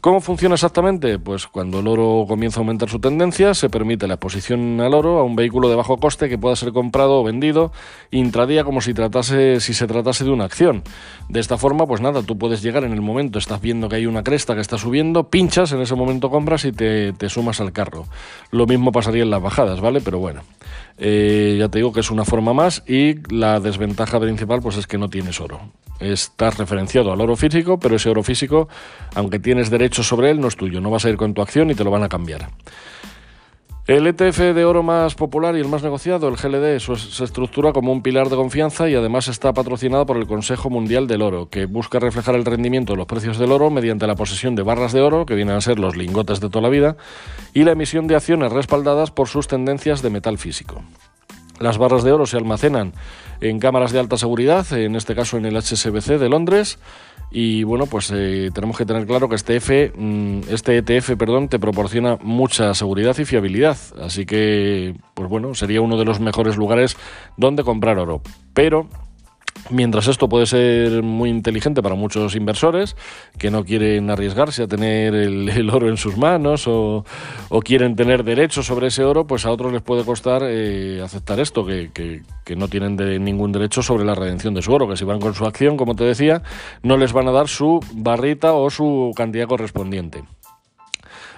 ¿Cómo 0.00 0.20
funciona 0.20 0.54
exactamente? 0.54 1.18
Pues 1.18 1.46
cuando 1.46 1.80
el 1.80 1.88
oro 1.88 2.26
comienza 2.28 2.60
a 2.60 2.62
aumentar 2.62 2.88
su 2.88 3.00
tendencia, 3.00 3.54
se 3.54 3.68
permite 3.68 4.06
la 4.06 4.14
exposición 4.14 4.80
al 4.80 4.94
oro 4.94 5.18
a 5.18 5.24
un 5.24 5.34
vehículo 5.34 5.68
de 5.68 5.74
bajo 5.74 5.96
coste 5.96 6.28
que 6.28 6.38
pueda 6.38 6.54
ser 6.54 6.72
comprado 6.72 7.20
o 7.20 7.24
vendido 7.24 7.72
intradía 8.10 8.62
como 8.62 8.80
si, 8.80 8.94
tratase, 8.94 9.60
si 9.60 9.74
se 9.74 9.86
tratase 9.86 10.24
de 10.24 10.30
una 10.30 10.44
acción. 10.44 10.82
De 11.28 11.40
esta 11.40 11.58
forma, 11.58 11.86
pues 11.86 12.00
nada, 12.00 12.22
tú 12.22 12.38
puedes 12.38 12.62
llegar 12.62 12.84
en 12.84 12.92
el 12.92 13.00
momento, 13.00 13.38
estás 13.38 13.60
viendo 13.60 13.88
que 13.88 13.96
hay 13.96 14.06
una 14.06 14.22
cresta 14.22 14.54
que 14.54 14.60
está 14.60 14.78
subiendo, 14.78 15.28
pinchas, 15.28 15.72
en 15.72 15.80
ese 15.80 15.94
momento 15.94 16.30
compras 16.30 16.64
y 16.64 16.72
te, 16.72 17.12
te 17.12 17.28
sumas 17.28 17.60
al 17.60 17.72
carro. 17.72 18.06
Lo 18.50 18.66
mismo 18.66 18.92
pasaría 18.92 19.22
en 19.22 19.30
las 19.30 19.42
bajadas, 19.42 19.80
¿vale? 19.80 20.00
Pero 20.00 20.18
bueno. 20.18 20.42
Eh, 20.98 21.56
ya 21.58 21.68
te 21.68 21.78
digo 21.78 21.92
que 21.92 22.00
es 22.00 22.10
una 22.10 22.24
forma 22.24 22.54
más 22.54 22.82
y 22.86 23.16
la 23.32 23.60
desventaja 23.60 24.18
principal 24.18 24.62
pues 24.62 24.78
es 24.78 24.86
que 24.86 24.96
no 24.96 25.08
tienes 25.08 25.40
oro. 25.40 25.60
Estás 26.00 26.58
referenciado 26.58 27.12
al 27.12 27.20
oro 27.20 27.36
físico, 27.36 27.78
pero 27.78 27.96
ese 27.96 28.10
oro 28.10 28.22
físico, 28.22 28.68
aunque 29.14 29.38
tienes 29.38 29.70
derecho 29.70 29.85
sobre 29.94 30.30
él, 30.30 30.40
no 30.40 30.48
es 30.48 30.56
tuyo. 30.56 30.80
No 30.80 30.90
vas 30.90 31.04
a 31.04 31.10
ir 31.10 31.16
con 31.16 31.34
tu 31.34 31.42
acción 31.42 31.70
y 31.70 31.74
te 31.74 31.84
lo 31.84 31.90
van 31.90 32.02
a 32.02 32.08
cambiar. 32.08 32.48
El 33.86 34.04
ETF 34.08 34.52
de 34.52 34.64
oro 34.64 34.82
más 34.82 35.14
popular 35.14 35.54
y 35.56 35.60
el 35.60 35.68
más 35.68 35.84
negociado, 35.84 36.26
el 36.26 36.34
GLD, 36.34 36.80
se 36.80 37.22
estructura 37.22 37.72
como 37.72 37.92
un 37.92 38.02
pilar 38.02 38.28
de 38.28 38.34
confianza 38.34 38.88
y 38.88 38.96
además 38.96 39.28
está 39.28 39.52
patrocinado 39.52 40.04
por 40.06 40.16
el 40.16 40.26
Consejo 40.26 40.70
Mundial 40.70 41.06
del 41.06 41.22
Oro, 41.22 41.50
que 41.50 41.66
busca 41.66 42.00
reflejar 42.00 42.34
el 42.34 42.44
rendimiento 42.44 42.94
de 42.94 42.96
los 42.96 43.06
precios 43.06 43.38
del 43.38 43.52
oro 43.52 43.70
mediante 43.70 44.08
la 44.08 44.16
posesión 44.16 44.56
de 44.56 44.64
barras 44.64 44.92
de 44.92 45.02
oro, 45.02 45.24
que 45.24 45.36
vienen 45.36 45.54
a 45.54 45.60
ser 45.60 45.78
los 45.78 45.96
lingotes 45.96 46.40
de 46.40 46.48
toda 46.48 46.62
la 46.62 46.68
vida, 46.68 46.96
y 47.54 47.62
la 47.62 47.72
emisión 47.72 48.08
de 48.08 48.16
acciones 48.16 48.50
respaldadas 48.50 49.12
por 49.12 49.28
sus 49.28 49.46
tendencias 49.46 50.02
de 50.02 50.10
metal 50.10 50.36
físico. 50.36 50.82
Las 51.60 51.78
barras 51.78 52.02
de 52.02 52.10
oro 52.10 52.26
se 52.26 52.38
almacenan 52.38 52.92
en 53.40 53.60
cámaras 53.60 53.92
de 53.92 54.00
alta 54.00 54.18
seguridad, 54.18 54.66
en 54.72 54.96
este 54.96 55.14
caso 55.14 55.36
en 55.36 55.46
el 55.46 55.56
HSBC 55.56 56.18
de 56.18 56.28
Londres, 56.28 56.80
y 57.38 57.64
bueno, 57.64 57.84
pues 57.84 58.10
eh, 58.14 58.50
tenemos 58.54 58.78
que 58.78 58.86
tener 58.86 59.06
claro 59.06 59.28
que 59.28 59.34
este, 59.34 59.56
F, 59.56 59.92
mm, 59.94 60.44
este 60.48 60.78
ETF 60.78 61.16
perdón, 61.18 61.50
te 61.50 61.58
proporciona 61.58 62.16
mucha 62.22 62.72
seguridad 62.72 63.14
y 63.18 63.26
fiabilidad. 63.26 63.76
Así 64.00 64.24
que, 64.24 64.94
pues 65.12 65.28
bueno, 65.28 65.54
sería 65.54 65.82
uno 65.82 65.98
de 65.98 66.06
los 66.06 66.18
mejores 66.18 66.56
lugares 66.56 66.96
donde 67.36 67.62
comprar 67.62 67.98
oro. 67.98 68.22
Pero 68.54 68.88
Mientras 69.70 70.06
esto 70.06 70.28
puede 70.28 70.46
ser 70.46 71.02
muy 71.02 71.30
inteligente 71.30 71.82
para 71.82 71.94
muchos 71.94 72.36
inversores 72.36 72.96
que 73.38 73.50
no 73.50 73.64
quieren 73.64 74.10
arriesgarse 74.10 74.62
a 74.62 74.68
tener 74.68 75.14
el, 75.14 75.70
oro 75.74 75.88
en 75.88 75.96
sus 75.96 76.16
manos 76.16 76.66
o, 76.68 77.04
quieren 77.64 77.96
tener 77.96 78.22
derechos 78.22 78.66
sobre 78.66 78.88
ese 78.88 79.02
oro, 79.02 79.26
pues 79.26 79.44
a 79.44 79.50
otros 79.50 79.72
les 79.72 79.82
puede 79.82 80.04
costar 80.04 80.42
eh, 80.44 81.00
aceptar 81.02 81.40
esto, 81.40 81.66
que, 81.66 81.90
que, 81.92 82.56
no 82.56 82.68
tienen 82.68 82.96
de 82.96 83.18
ningún 83.18 83.50
derecho 83.50 83.82
sobre 83.82 84.04
la 84.04 84.14
redención 84.14 84.54
de 84.54 84.62
su 84.62 84.72
oro, 84.72 84.88
que 84.88 84.96
si 84.96 85.04
van 85.04 85.20
con 85.20 85.34
su 85.34 85.44
acción, 85.44 85.76
como 85.76 85.96
te 85.96 86.04
decía, 86.04 86.42
no 86.82 86.96
les 86.96 87.12
van 87.12 87.26
a 87.26 87.32
dar 87.32 87.48
su 87.48 87.80
barrita 87.92 88.52
o 88.54 88.70
su 88.70 89.12
cantidad 89.16 89.48
correspondiente. 89.48 90.22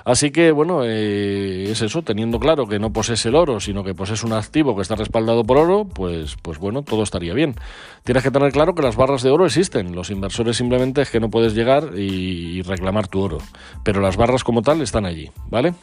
Así 0.09 0.31
que, 0.31 0.53
bueno, 0.53 0.85
eh, 0.85 1.71
es 1.71 1.83
eso, 1.83 2.01
teniendo 2.01 2.41
claro 2.41 2.67
que 2.67 2.79
no 2.79 2.95
posees 2.95 3.27
el 3.27 3.35
oro, 3.35 3.61
sino 3.61 3.85
que 3.85 3.93
posees 3.93 4.25
un 4.25 4.33
activo 4.33 4.75
que 4.75 4.81
está 4.81 4.95
respaldado 4.95 5.45
por 5.45 5.59
oro, 5.59 5.85
pues, 5.85 6.35
pues 6.41 6.57
bueno, 6.57 6.81
todo 6.81 7.03
estaría 7.03 7.35
bien. 7.35 7.57
Tienes 8.05 8.23
que 8.23 8.31
tener 8.31 8.51
claro 8.51 8.75
que 8.75 8.81
las 8.81 8.97
barras 8.97 9.23
de 9.23 9.29
oro 9.29 9.45
existen, 9.45 9.95
los 9.95 10.09
inversores 10.09 10.57
simplemente 10.57 11.03
es 11.03 11.11
que 11.11 11.21
no 11.21 11.29
puedes 11.29 11.55
llegar 11.55 11.91
y 11.95 12.63
reclamar 12.63 13.07
tu 13.07 13.21
oro, 13.21 13.37
pero 13.85 14.01
las 14.01 14.17
barras 14.17 14.45
como 14.45 14.63
tal 14.63 14.81
están 14.81 15.05
allí, 15.05 15.31
¿vale? 15.51 15.75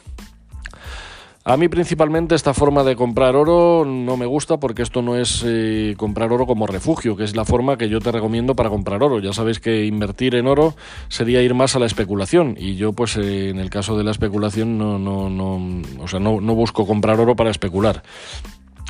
A 1.48 1.56
mí 1.56 1.68
principalmente 1.68 2.34
esta 2.34 2.54
forma 2.54 2.82
de 2.82 2.96
comprar 2.96 3.36
oro 3.36 3.84
no 3.86 4.16
me 4.16 4.26
gusta 4.26 4.56
porque 4.56 4.82
esto 4.82 5.00
no 5.00 5.14
es 5.14 5.44
eh, 5.46 5.94
comprar 5.96 6.32
oro 6.32 6.44
como 6.44 6.66
refugio, 6.66 7.16
que 7.16 7.22
es 7.22 7.36
la 7.36 7.44
forma 7.44 7.78
que 7.78 7.88
yo 7.88 8.00
te 8.00 8.10
recomiendo 8.10 8.56
para 8.56 8.68
comprar 8.68 9.00
oro. 9.04 9.20
Ya 9.20 9.32
sabéis 9.32 9.60
que 9.60 9.84
invertir 9.84 10.34
en 10.34 10.48
oro 10.48 10.74
sería 11.08 11.42
ir 11.42 11.54
más 11.54 11.76
a 11.76 11.78
la 11.78 11.86
especulación 11.86 12.56
y 12.58 12.74
yo 12.74 12.92
pues 12.92 13.16
eh, 13.16 13.50
en 13.50 13.60
el 13.60 13.70
caso 13.70 13.96
de 13.96 14.02
la 14.02 14.10
especulación 14.10 14.76
no, 14.76 14.98
no, 14.98 15.30
no, 15.30 15.82
o 16.00 16.08
sea, 16.08 16.18
no, 16.18 16.40
busco 16.56 16.84
comprar 16.84 17.20
oro 17.20 17.36
para 17.36 17.50
especular. 17.50 18.02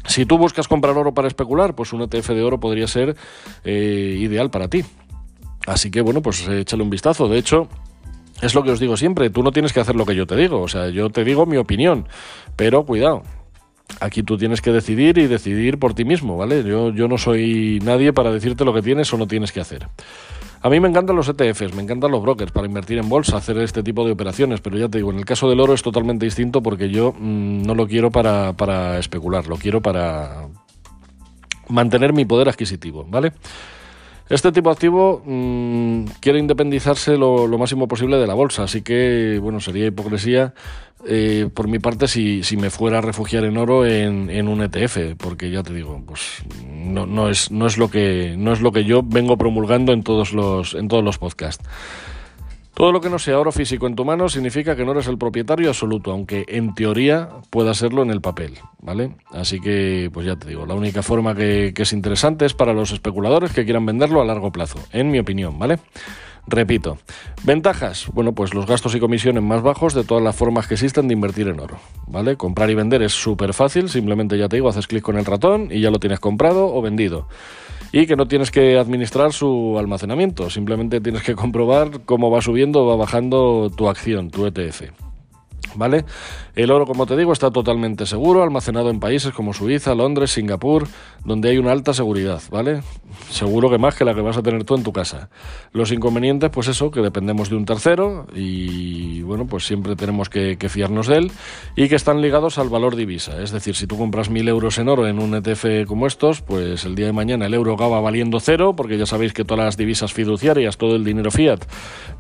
Si 0.06 0.25
tú 0.25 0.38
buscas 0.38 0.66
comprar 0.66 0.96
oro 0.96 1.12
para 1.12 1.28
especular, 1.28 1.75
pues 1.75 1.92
un 1.92 2.00
ETF 2.00 2.30
de 2.30 2.42
oro 2.42 2.58
podría 2.58 2.86
ser 2.86 3.16
eh, 3.64 4.16
ideal 4.18 4.48
para 4.48 4.68
ti. 4.68 4.82
Así 5.66 5.90
que 5.90 6.00
bueno, 6.00 6.22
pues 6.22 6.48
échale 6.48 6.82
un 6.82 6.88
vistazo. 6.88 7.28
De 7.28 7.36
hecho, 7.36 7.68
es 8.42 8.54
lo 8.54 8.62
que 8.62 8.70
os 8.70 8.80
digo 8.80 8.96
siempre, 8.96 9.30
tú 9.30 9.42
no 9.42 9.52
tienes 9.52 9.72
que 9.72 9.80
hacer 9.80 9.96
lo 9.96 10.04
que 10.04 10.14
yo 10.14 10.26
te 10.26 10.36
digo, 10.36 10.60
o 10.60 10.68
sea, 10.68 10.88
yo 10.88 11.10
te 11.10 11.24
digo 11.24 11.46
mi 11.46 11.56
opinión, 11.56 12.06
pero 12.54 12.84
cuidado, 12.84 13.22
aquí 14.00 14.22
tú 14.22 14.36
tienes 14.36 14.60
que 14.60 14.72
decidir 14.72 15.18
y 15.18 15.26
decidir 15.26 15.78
por 15.78 15.94
ti 15.94 16.04
mismo, 16.04 16.36
¿vale? 16.36 16.62
Yo, 16.62 16.90
yo 16.90 17.08
no 17.08 17.18
soy 17.18 17.80
nadie 17.82 18.12
para 18.12 18.30
decirte 18.30 18.64
lo 18.64 18.74
que 18.74 18.82
tienes 18.82 19.12
o 19.12 19.16
no 19.16 19.26
tienes 19.26 19.52
que 19.52 19.60
hacer. 19.60 19.88
A 20.62 20.68
mí 20.68 20.80
me 20.80 20.88
encantan 20.88 21.16
los 21.16 21.28
ETFs, 21.28 21.74
me 21.74 21.82
encantan 21.82 22.10
los 22.10 22.22
brokers 22.22 22.50
para 22.50 22.66
invertir 22.66 22.98
en 22.98 23.08
bolsa, 23.08 23.36
hacer 23.36 23.58
este 23.58 23.82
tipo 23.82 24.04
de 24.04 24.12
operaciones, 24.12 24.60
pero 24.60 24.76
ya 24.76 24.88
te 24.88 24.98
digo, 24.98 25.10
en 25.10 25.18
el 25.18 25.24
caso 25.24 25.48
del 25.48 25.60
oro 25.60 25.74
es 25.74 25.82
totalmente 25.82 26.24
distinto 26.24 26.62
porque 26.62 26.88
yo 26.88 27.12
mm, 27.12 27.62
no 27.62 27.74
lo 27.74 27.86
quiero 27.86 28.10
para, 28.10 28.52
para 28.54 28.98
especular, 28.98 29.46
lo 29.46 29.56
quiero 29.56 29.80
para 29.80 30.48
mantener 31.68 32.12
mi 32.12 32.24
poder 32.24 32.48
adquisitivo, 32.48 33.06
¿vale? 33.08 33.32
Este 34.28 34.50
tipo 34.50 34.71
activo 34.71 35.23
mm, 35.25 36.04
quiere 36.21 36.40
independizarse 36.40 37.16
lo, 37.16 37.47
máximo 37.59 37.87
posible 37.87 38.16
de 38.16 38.26
la 38.26 38.35
bolsa, 38.35 38.64
así 38.64 38.83
que 38.83 39.38
bueno, 39.40 39.61
sería 39.61 39.87
hipocresía 39.87 40.52
eh, 41.06 41.49
por 41.54 41.68
mi 41.68 41.78
parte 41.78 42.09
si, 42.09 42.42
me 42.56 42.71
fuera 42.71 42.99
a 42.99 43.00
refugiar 43.00 43.45
en 43.45 43.56
oro 43.56 43.87
en, 43.87 44.28
en, 44.28 44.49
un 44.49 44.62
ETF, 44.62 45.14
porque 45.16 45.50
ya 45.50 45.62
te 45.62 45.73
digo, 45.73 46.02
pues 46.04 46.42
no, 46.66 47.06
no, 47.06 47.28
es, 47.28 47.52
no, 47.52 47.68
es 47.68 47.78
lo 47.78 47.88
que, 47.88 48.35
no 48.37 48.52
es 48.52 48.61
lo 48.61 48.73
que 48.73 48.85
yo 48.85 49.02
vengo 49.04 49.37
promulgando 49.37 49.92
en 49.92 50.02
todos 50.02 50.33
los, 50.33 50.75
en 50.75 50.88
todos 50.88 51.04
los 51.04 51.18
podcasts. 51.18 51.64
Todo 52.76 52.92
lo 52.92 53.00
que 53.00 53.09
no 53.09 53.18
sea 53.18 53.40
oro 53.40 53.52
físico 53.52 53.87
en 53.87 53.97
tu 53.97 54.04
mano 54.04 54.28
significa 54.28 54.76
que 54.76 54.85
no 54.85 54.92
eres 54.92 55.06
el 55.06 55.16
propietario 55.16 55.71
absoluto, 55.71 56.12
aunque 56.12 56.45
en 56.47 56.75
teoría 56.75 57.30
pueda 57.49 57.73
serlo 57.73 58.02
en 58.02 58.11
el 58.11 58.21
papel, 58.21 58.59
¿vale? 58.83 59.16
Así 59.30 59.61
que, 59.61 60.11
pues 60.12 60.26
ya 60.26 60.37
te 60.37 60.47
digo, 60.47 60.66
la 60.66 60.75
única 60.75 61.02
forma 61.02 61.35
que, 61.35 61.73
es 61.75 61.92
interesante 61.95 62.45
es 62.45 62.52
para 62.52 62.75
los 62.75 62.92
especuladores 62.92 63.52
que 63.52 63.64
quieran 63.64 63.87
venderlo 63.87 64.21
a 64.21 64.26
largo 64.26 64.52
plazo, 64.52 64.78
en 64.92 65.11
mi 65.11 65.18
opinión, 65.18 65.59
¿vale? 65.59 65.78
Repito, 66.49 66.99
ventajas, 67.45 68.09
bueno, 68.12 68.35
pues 68.35 68.52
los 68.52 68.66
gastos 68.66 68.95
y 68.95 69.00
comisiones 69.00 69.42
más 69.42 69.62
bajos 69.62 69.95
de 69.95 70.04
todas 70.04 70.23
las 70.23 70.37
formas 70.37 70.66
que 70.66 70.75
existen 70.75 71.09
de 71.09 71.14
invertir 71.14 71.49
en 71.49 71.59
oro, 71.59 71.78
¿vale? 72.06 72.37
Comprar 72.37 72.68
y 72.68 72.75
vender 72.75 73.00
es 73.00 73.12
súper 73.12 73.54
fácil, 73.54 73.88
simplemente 73.88 74.37
ya 74.37 74.50
te 74.50 74.56
digo, 74.56 74.68
haces 74.68 74.87
clic 74.87 75.02
con 75.02 75.16
el 75.16 75.25
ratón 75.25 75.68
y 75.73 75.80
ya 75.80 75.90
lo 75.90 75.99
tienes 75.99 76.21
comprado 76.21 76.75
o 76.75 76.83
vendido 76.83 77.26
y 77.92 78.06
que 78.06 78.16
no 78.16 78.26
tienes 78.26 78.50
que 78.50 78.78
administrar 78.78 79.32
su 79.32 79.76
almacenamiento, 79.78 80.50
simplemente 80.50 81.00
tienes 81.00 81.22
que 81.22 81.34
comprobar 81.34 82.02
cómo 82.04 82.30
va 82.30 82.40
subiendo 82.40 82.84
o 82.84 82.86
va 82.86 82.96
bajando 82.96 83.70
tu 83.74 83.88
acción, 83.88 84.30
tu 84.30 84.46
ETF. 84.46 84.90
¿Vale? 85.74 86.04
El 86.56 86.70
oro, 86.70 86.86
como 86.86 87.04
te 87.04 87.18
digo, 87.18 87.34
está 87.34 87.50
totalmente 87.50 88.06
seguro, 88.06 88.42
almacenado 88.42 88.88
en 88.88 88.98
países 88.98 89.30
como 89.32 89.52
Suiza, 89.52 89.94
Londres, 89.94 90.30
Singapur, 90.30 90.88
donde 91.22 91.50
hay 91.50 91.58
una 91.58 91.70
alta 91.70 91.92
seguridad, 91.92 92.40
¿vale? 92.50 92.80
Seguro 93.28 93.68
que 93.68 93.76
más 93.76 93.94
que 93.94 94.06
la 94.06 94.14
que 94.14 94.22
vas 94.22 94.38
a 94.38 94.42
tener 94.42 94.64
tú 94.64 94.75
en 94.75 94.82
tu 94.82 94.90
casa. 94.90 95.28
Los 95.72 95.92
inconvenientes, 95.92 96.48
pues 96.48 96.68
eso, 96.68 96.90
que 96.90 97.02
dependemos 97.02 97.50
de 97.50 97.56
un 97.56 97.66
tercero 97.66 98.26
y 98.34 99.20
bueno, 99.20 99.46
pues 99.46 99.66
siempre 99.66 99.96
tenemos 99.96 100.30
que, 100.30 100.56
fiarnos 100.70 101.08
de 101.08 101.16
él 101.16 101.32
y 101.76 101.88
que 101.88 101.94
están 101.94 102.22
ligados 102.22 102.56
al 102.56 102.70
valor 102.70 102.96
divisa. 102.96 103.42
Es 103.42 103.50
decir, 103.50 103.76
si 103.76 103.86
tú 103.86 103.98
compras 103.98 104.30
mil 104.30 104.48
euros 104.48 104.78
en 104.78 104.88
oro 104.88 105.06
en 105.06 105.18
un 105.18 105.34
ETF 105.34 105.86
como 105.86 106.06
estos, 106.06 106.40
pues 106.40 106.86
el 106.86 106.94
día 106.94 107.06
de 107.06 107.12
mañana 107.12 107.46
el 107.46 107.52
euro 107.52 107.75
acaba 107.75 108.00
valiendo 108.00 108.40
cero, 108.40 108.75
porque 108.75 108.96
ya 108.96 109.04
sabéis 109.04 109.34
que 109.34 109.44
todas 109.44 109.62
las 109.62 109.76
divisas 109.76 110.14
fiduciarias, 110.14 110.78
todo 110.78 110.96
el 110.96 111.04
dinero 111.04 111.30
fiat, 111.30 111.60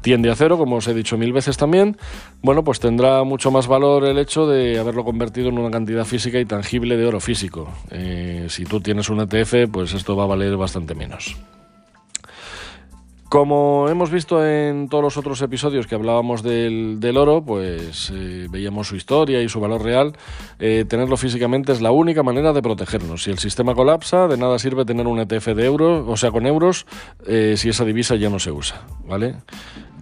tiende 0.02 0.30
a 0.30 0.36
cero, 0.36 0.58
como 0.58 0.76
os 0.76 0.88
he 0.88 0.92
dicho 0.92 1.16
mil 1.16 1.32
veces 1.32 1.56
también. 1.56 1.96
Bueno, 2.42 2.64
pues 2.64 2.80
tendrá 2.80 3.24
mucho 3.24 3.50
más 3.50 3.66
valor 3.66 4.04
el 4.04 4.18
hecho 4.18 4.25
de 4.26 4.78
haberlo 4.78 5.04
convertido 5.04 5.48
en 5.48 5.58
una 5.58 5.70
cantidad 5.70 6.04
física 6.04 6.40
y 6.40 6.44
tangible 6.44 6.96
de 6.96 7.06
oro 7.06 7.20
físico. 7.20 7.72
Eh, 7.90 8.46
si 8.48 8.64
tú 8.64 8.80
tienes 8.80 9.08
un 9.08 9.20
ETF, 9.20 9.70
pues 9.70 9.94
esto 9.94 10.16
va 10.16 10.24
a 10.24 10.26
valer 10.26 10.56
bastante 10.56 10.94
menos. 10.94 11.36
Como 13.28 13.88
hemos 13.88 14.10
visto 14.10 14.44
en 14.44 14.88
todos 14.88 15.02
los 15.02 15.16
otros 15.16 15.40
episodios 15.42 15.86
que 15.86 15.94
hablábamos 15.94 16.42
del, 16.42 17.16
oro, 17.16 17.42
pues 17.42 18.12
eh, 18.14 18.46
veíamos 18.50 18.88
su 18.88 18.96
historia 18.96 19.42
y 19.42 19.48
su 19.48 19.60
valor 19.60 19.82
real. 19.82 20.16
Eh, 20.58 20.84
tenerlo 20.88 21.16
físicamente 21.16 21.72
es 21.72 21.80
la 21.80 21.90
única 21.90 22.22
manera 22.22 22.52
de 22.52 22.62
protegernos. 22.62 23.24
Si 23.24 23.30
el 23.30 23.38
sistema 23.38 23.74
colapsa, 23.74 24.28
de 24.28 24.36
nada 24.36 24.58
sirve 24.58 24.84
tener 24.84 25.06
un 25.06 25.18
ETF 25.18 25.54
de 25.54 25.64
euros, 25.64 26.04
o 26.06 26.16
sea, 26.16 26.30
con 26.30 26.46
euros, 26.46 26.86
si 27.26 27.68
esa 27.68 27.84
divisa 27.84 28.16
ya 28.16 28.30
no 28.30 28.38
se 28.38 28.52
usa, 28.52 28.82
¿vale? 29.06 29.36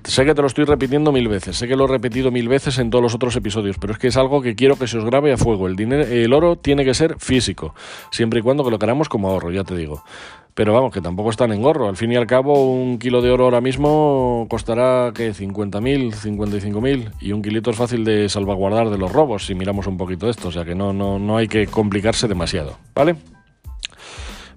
Sé 0.05 0.27
que 0.27 0.35
te 0.35 0.43
lo 0.43 0.49
estoy 0.49 0.67
repitiendo 0.67 1.13
mil 1.13 1.29
veces, 1.29 1.57
sé 1.57 1.67
que 1.67 1.77
lo 1.77 1.87
he 1.87 1.89
repetido 1.89 2.31
mil 2.31 2.47
veces 2.47 2.79
en 2.79 2.91
todos 2.91 3.03
los 3.03 3.15
otros 3.15 3.35
episodios, 3.37 3.79
pero 3.79 3.95
es 3.95 3.99
que 3.99 4.09
es 4.09 4.17
algo 4.19 4.43
que 4.43 4.55
quiero 4.55 4.77
que 4.77 4.87
se 4.87 4.99
os 4.99 5.05
grabe 5.05 5.33
a 5.33 5.39
fuego. 5.39 5.67
El, 5.67 5.77
dinero, 5.77 6.05
el 6.05 6.33
oro 6.35 6.57
tiene 6.57 6.85
que 6.85 6.93
ser 6.93 7.17
físico, 7.19 7.75
siempre 8.11 8.41
y 8.41 8.43
cuando 8.43 8.65
que 8.65 8.71
lo 8.71 8.79
queramos 8.79 9.09
como 9.09 9.31
ahorro, 9.31 9.51
ya 9.51 9.65
te 9.65 9.75
digo. 9.75 10.05
Pero 10.53 10.75
vamos, 10.75 10.93
que 10.93 11.01
tampoco 11.01 11.31
están 11.31 11.53
en 11.53 11.63
gorro. 11.63 11.89
Al 11.89 11.97
fin 11.97 12.13
y 12.13 12.17
al 12.17 12.27
cabo, 12.27 12.71
un 12.71 12.99
kilo 12.99 13.23
de 13.23 13.31
oro 13.31 13.45
ahora 13.45 13.63
mismo 13.63 14.47
costará 14.49 15.11
que 15.15 15.33
50.000, 15.33 16.13
55.000 16.13 17.13
y 17.21 17.33
un 17.33 17.43
kilito 17.43 17.71
es 17.71 17.77
fácil 17.77 18.05
de 18.05 18.29
salvaguardar 18.29 18.91
de 18.91 18.99
los 18.99 19.11
robos 19.11 19.47
si 19.47 19.55
miramos 19.55 19.87
un 19.87 19.97
poquito 19.97 20.29
esto, 20.29 20.49
o 20.49 20.53
sea 20.53 20.65
que 20.65 20.75
no, 20.75 20.93
no, 20.93 21.19
no 21.19 21.39
hay 21.39 21.49
que 21.49 21.67
complicarse 21.67 22.29
demasiado, 22.29 22.79
¿vale? 22.95 23.17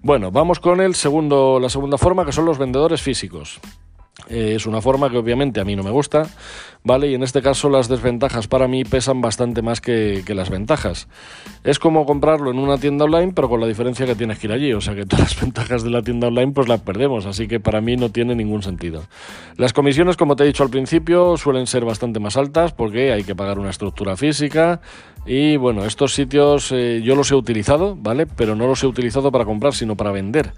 Bueno, 0.02 0.30
vamos 0.30 0.60
con 0.60 0.82
el 0.82 0.94
segundo, 0.94 1.58
la 1.60 1.70
segunda 1.70 1.98
forma 1.98 2.26
que 2.26 2.32
son 2.32 2.46
los 2.46 2.58
vendedores 2.58 3.02
físicos. 3.02 3.60
Eh, 4.30 4.54
es 4.56 4.66
una 4.66 4.82
forma 4.82 5.12
que 5.12 5.18
obviamente 5.18 5.62
a 5.62 5.64
mí 5.64 5.76
no 5.76 5.84
me 5.84 5.92
gusta, 5.92 6.28
¿vale? 6.84 7.08
Y 7.08 7.14
en 7.14 7.22
este 7.22 7.44
caso 7.44 7.70
las 7.70 7.88
desventajas 7.88 8.48
para 8.48 8.68
mí 8.68 8.84
pesan 8.84 9.22
bastante 9.22 9.62
más 9.62 9.80
que, 9.80 10.24
las 10.28 10.50
ventajas. 10.50 11.08
Es 11.64 11.78
como 11.78 12.06
comprarlo 12.06 12.50
en 12.50 12.58
una 12.58 12.80
tienda 12.80 13.06
online, 13.06 13.34
pero 13.36 13.48
con 13.48 13.62
la 13.62 13.68
diferencia 13.68 14.08
que 14.08 14.16
tienes 14.16 14.40
que 14.40 14.48
ir 14.48 14.54
allí, 14.54 14.74
o 14.74 14.82
sea 14.82 14.96
que 14.96 15.06
todas 15.06 15.26
las 15.26 15.42
ventajas 15.42 15.84
de 15.84 15.92
la 15.92 16.02
tienda 16.02 16.28
online 16.28 16.52
pues 16.52 16.68
las 16.68 16.82
perdemos, 16.82 17.28
así 17.28 17.48
que 17.48 17.60
para 17.60 17.80
mí 17.80 17.96
no 17.96 18.10
tiene 18.10 18.34
ningún 18.34 18.64
sentido. 18.64 19.04
Las 19.56 19.72
comisiones, 19.72 20.18
como 20.18 20.36
te 20.36 20.44
he 20.44 20.48
dicho 20.48 20.64
al 20.64 20.72
principio, 20.72 21.38
suelen 21.38 21.68
ser 21.68 21.86
bastante 21.86 22.20
más 22.20 22.38
altas 22.38 22.74
porque 22.74 23.14
hay 23.14 23.24
que 23.24 23.36
pagar 23.36 23.60
una 23.60 23.70
estructura 23.70 24.18
física 24.18 24.82
y 25.28 25.58
bueno, 25.58 25.84
estos 25.84 26.14
sitios 26.14 26.72
eh, 26.72 27.02
yo 27.04 27.16
los 27.16 27.30
he 27.32 27.36
utilizado, 27.36 27.96
¿vale? 27.96 28.26
Pero 28.26 28.56
no 28.56 28.66
los 28.66 28.82
he 28.84 28.88
utilizado 28.88 29.32
para 29.32 29.44
comprar, 29.44 29.74
sino 29.74 29.98
para 29.98 30.12
vender. 30.12 30.54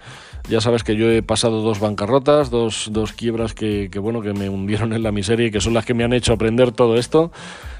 Ya 0.48 0.62
sabes 0.62 0.84
que 0.84 0.96
yo 0.96 1.12
he 1.12 1.24
pasado 1.24 1.62
dos 1.62 1.80
bancarrotas, 1.80 2.52
dos, 2.52 2.90
dos 2.92 3.14
quiebras 3.14 3.54
que, 3.54 3.90
que, 3.92 4.00
bueno, 4.00 4.22
que 4.22 4.34
me 4.34 4.48
hundieron 4.48 4.94
en 4.94 5.04
la 5.04 5.12
miseria 5.12 5.48
y 5.48 5.52
que 5.52 5.60
son 5.60 5.74
las 5.74 5.86
que 5.86 5.94
me 5.94 6.04
han 6.04 6.14
hecho 6.14 6.34
aprender 6.34 6.72
todo 6.72 6.98
esto. 6.98 7.32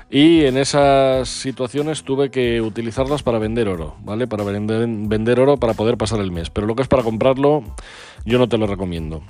Y 0.10 0.46
en 0.46 0.58
esas 0.58 1.30
situaciones 1.30 2.04
tuve 2.04 2.32
que 2.32 2.62
utilizarlas 2.62 3.22
para 3.22 3.38
vender 3.38 3.70
oro, 3.70 3.96
¿vale? 4.02 4.26
Para 4.26 4.44
vender, 4.44 4.88
vender 4.88 5.40
oro 5.40 5.58
para 5.58 5.76
poder 5.76 5.98
pasar 5.98 6.20
el 6.20 6.32
mes. 6.32 6.50
Pero 6.50 6.66
lo 6.66 6.76
que 6.76 6.82
es 6.82 6.88
para 6.88 7.04
comprarlo, 7.04 7.64
yo 8.26 8.40
no 8.40 8.50
te 8.50 8.58
lo 8.58 8.66
recomiendo. 8.66 9.22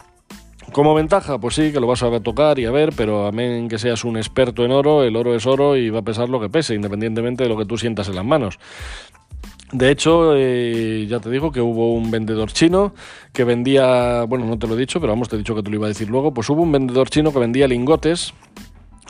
Como 0.71 0.93
ventaja, 0.93 1.39
pues 1.39 1.55
sí, 1.55 1.71
que 1.71 1.79
lo 1.79 1.87
vas 1.87 2.03
a 2.03 2.19
tocar 2.19 2.59
y 2.59 2.65
a 2.65 2.71
ver, 2.71 2.93
pero 2.95 3.25
a 3.25 3.31
menos 3.31 3.69
que 3.69 3.79
seas 3.79 4.03
un 4.03 4.17
experto 4.17 4.65
en 4.65 4.71
oro, 4.71 5.03
el 5.03 5.15
oro 5.15 5.33
es 5.35 5.45
oro 5.45 5.75
y 5.75 5.89
va 5.89 5.99
a 5.99 6.03
pesar 6.03 6.29
lo 6.29 6.39
que 6.39 6.49
pese, 6.49 6.75
independientemente 6.75 7.43
de 7.43 7.49
lo 7.49 7.57
que 7.57 7.65
tú 7.65 7.77
sientas 7.77 8.07
en 8.09 8.15
las 8.15 8.25
manos. 8.25 8.59
De 9.71 9.91
hecho, 9.91 10.33
eh, 10.35 11.05
ya 11.07 11.19
te 11.19 11.29
digo 11.29 11.51
que 11.51 11.61
hubo 11.61 11.93
un 11.93 12.09
vendedor 12.09 12.51
chino 12.51 12.93
que 13.33 13.43
vendía, 13.43 14.23
bueno, 14.23 14.45
no 14.45 14.57
te 14.57 14.67
lo 14.67 14.75
he 14.75 14.77
dicho, 14.77 14.99
pero 14.99 15.13
vamos, 15.13 15.29
te 15.29 15.35
he 15.35 15.39
dicho 15.39 15.55
que 15.55 15.61
te 15.61 15.69
lo 15.69 15.75
iba 15.75 15.85
a 15.85 15.89
decir 15.89 16.09
luego, 16.09 16.33
pues 16.33 16.49
hubo 16.49 16.63
un 16.63 16.71
vendedor 16.71 17.09
chino 17.09 17.31
que 17.31 17.39
vendía 17.39 17.67
lingotes, 17.67 18.33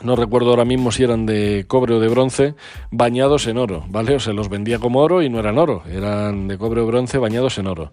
no 0.02 0.16
recuerdo 0.16 0.50
ahora 0.50 0.64
mismo 0.64 0.92
si 0.92 1.02
eran 1.02 1.26
de 1.26 1.64
cobre 1.66 1.94
o 1.94 2.00
de 2.00 2.08
bronce, 2.08 2.54
bañados 2.90 3.46
en 3.46 3.58
oro, 3.58 3.84
¿vale? 3.88 4.14
O 4.14 4.20
sea, 4.20 4.32
los 4.32 4.48
vendía 4.48 4.78
como 4.78 5.00
oro 5.00 5.22
y 5.22 5.28
no 5.28 5.38
eran 5.38 5.58
oro, 5.58 5.82
eran 5.90 6.48
de 6.48 6.58
cobre 6.58 6.80
o 6.80 6.86
bronce 6.86 7.18
bañados 7.18 7.58
en 7.58 7.66
oro. 7.66 7.92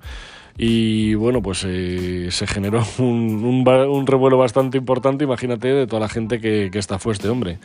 Y 0.57 1.13
bueno, 1.13 1.41
pues 1.41 1.63
eh, 1.67 2.29
se 2.31 2.47
generó 2.47 2.83
un, 2.97 4.05
revuelo 4.05 4.37
bastante 4.37 4.77
importante, 4.77 5.23
imagínate, 5.23 5.67
de 5.67 5.87
toda 5.87 6.01
la 6.01 6.09
gente 6.09 6.39
que, 6.39 6.69
que 6.71 6.81
fue 6.81 7.13
este 7.13 7.29
hombre. 7.29 7.59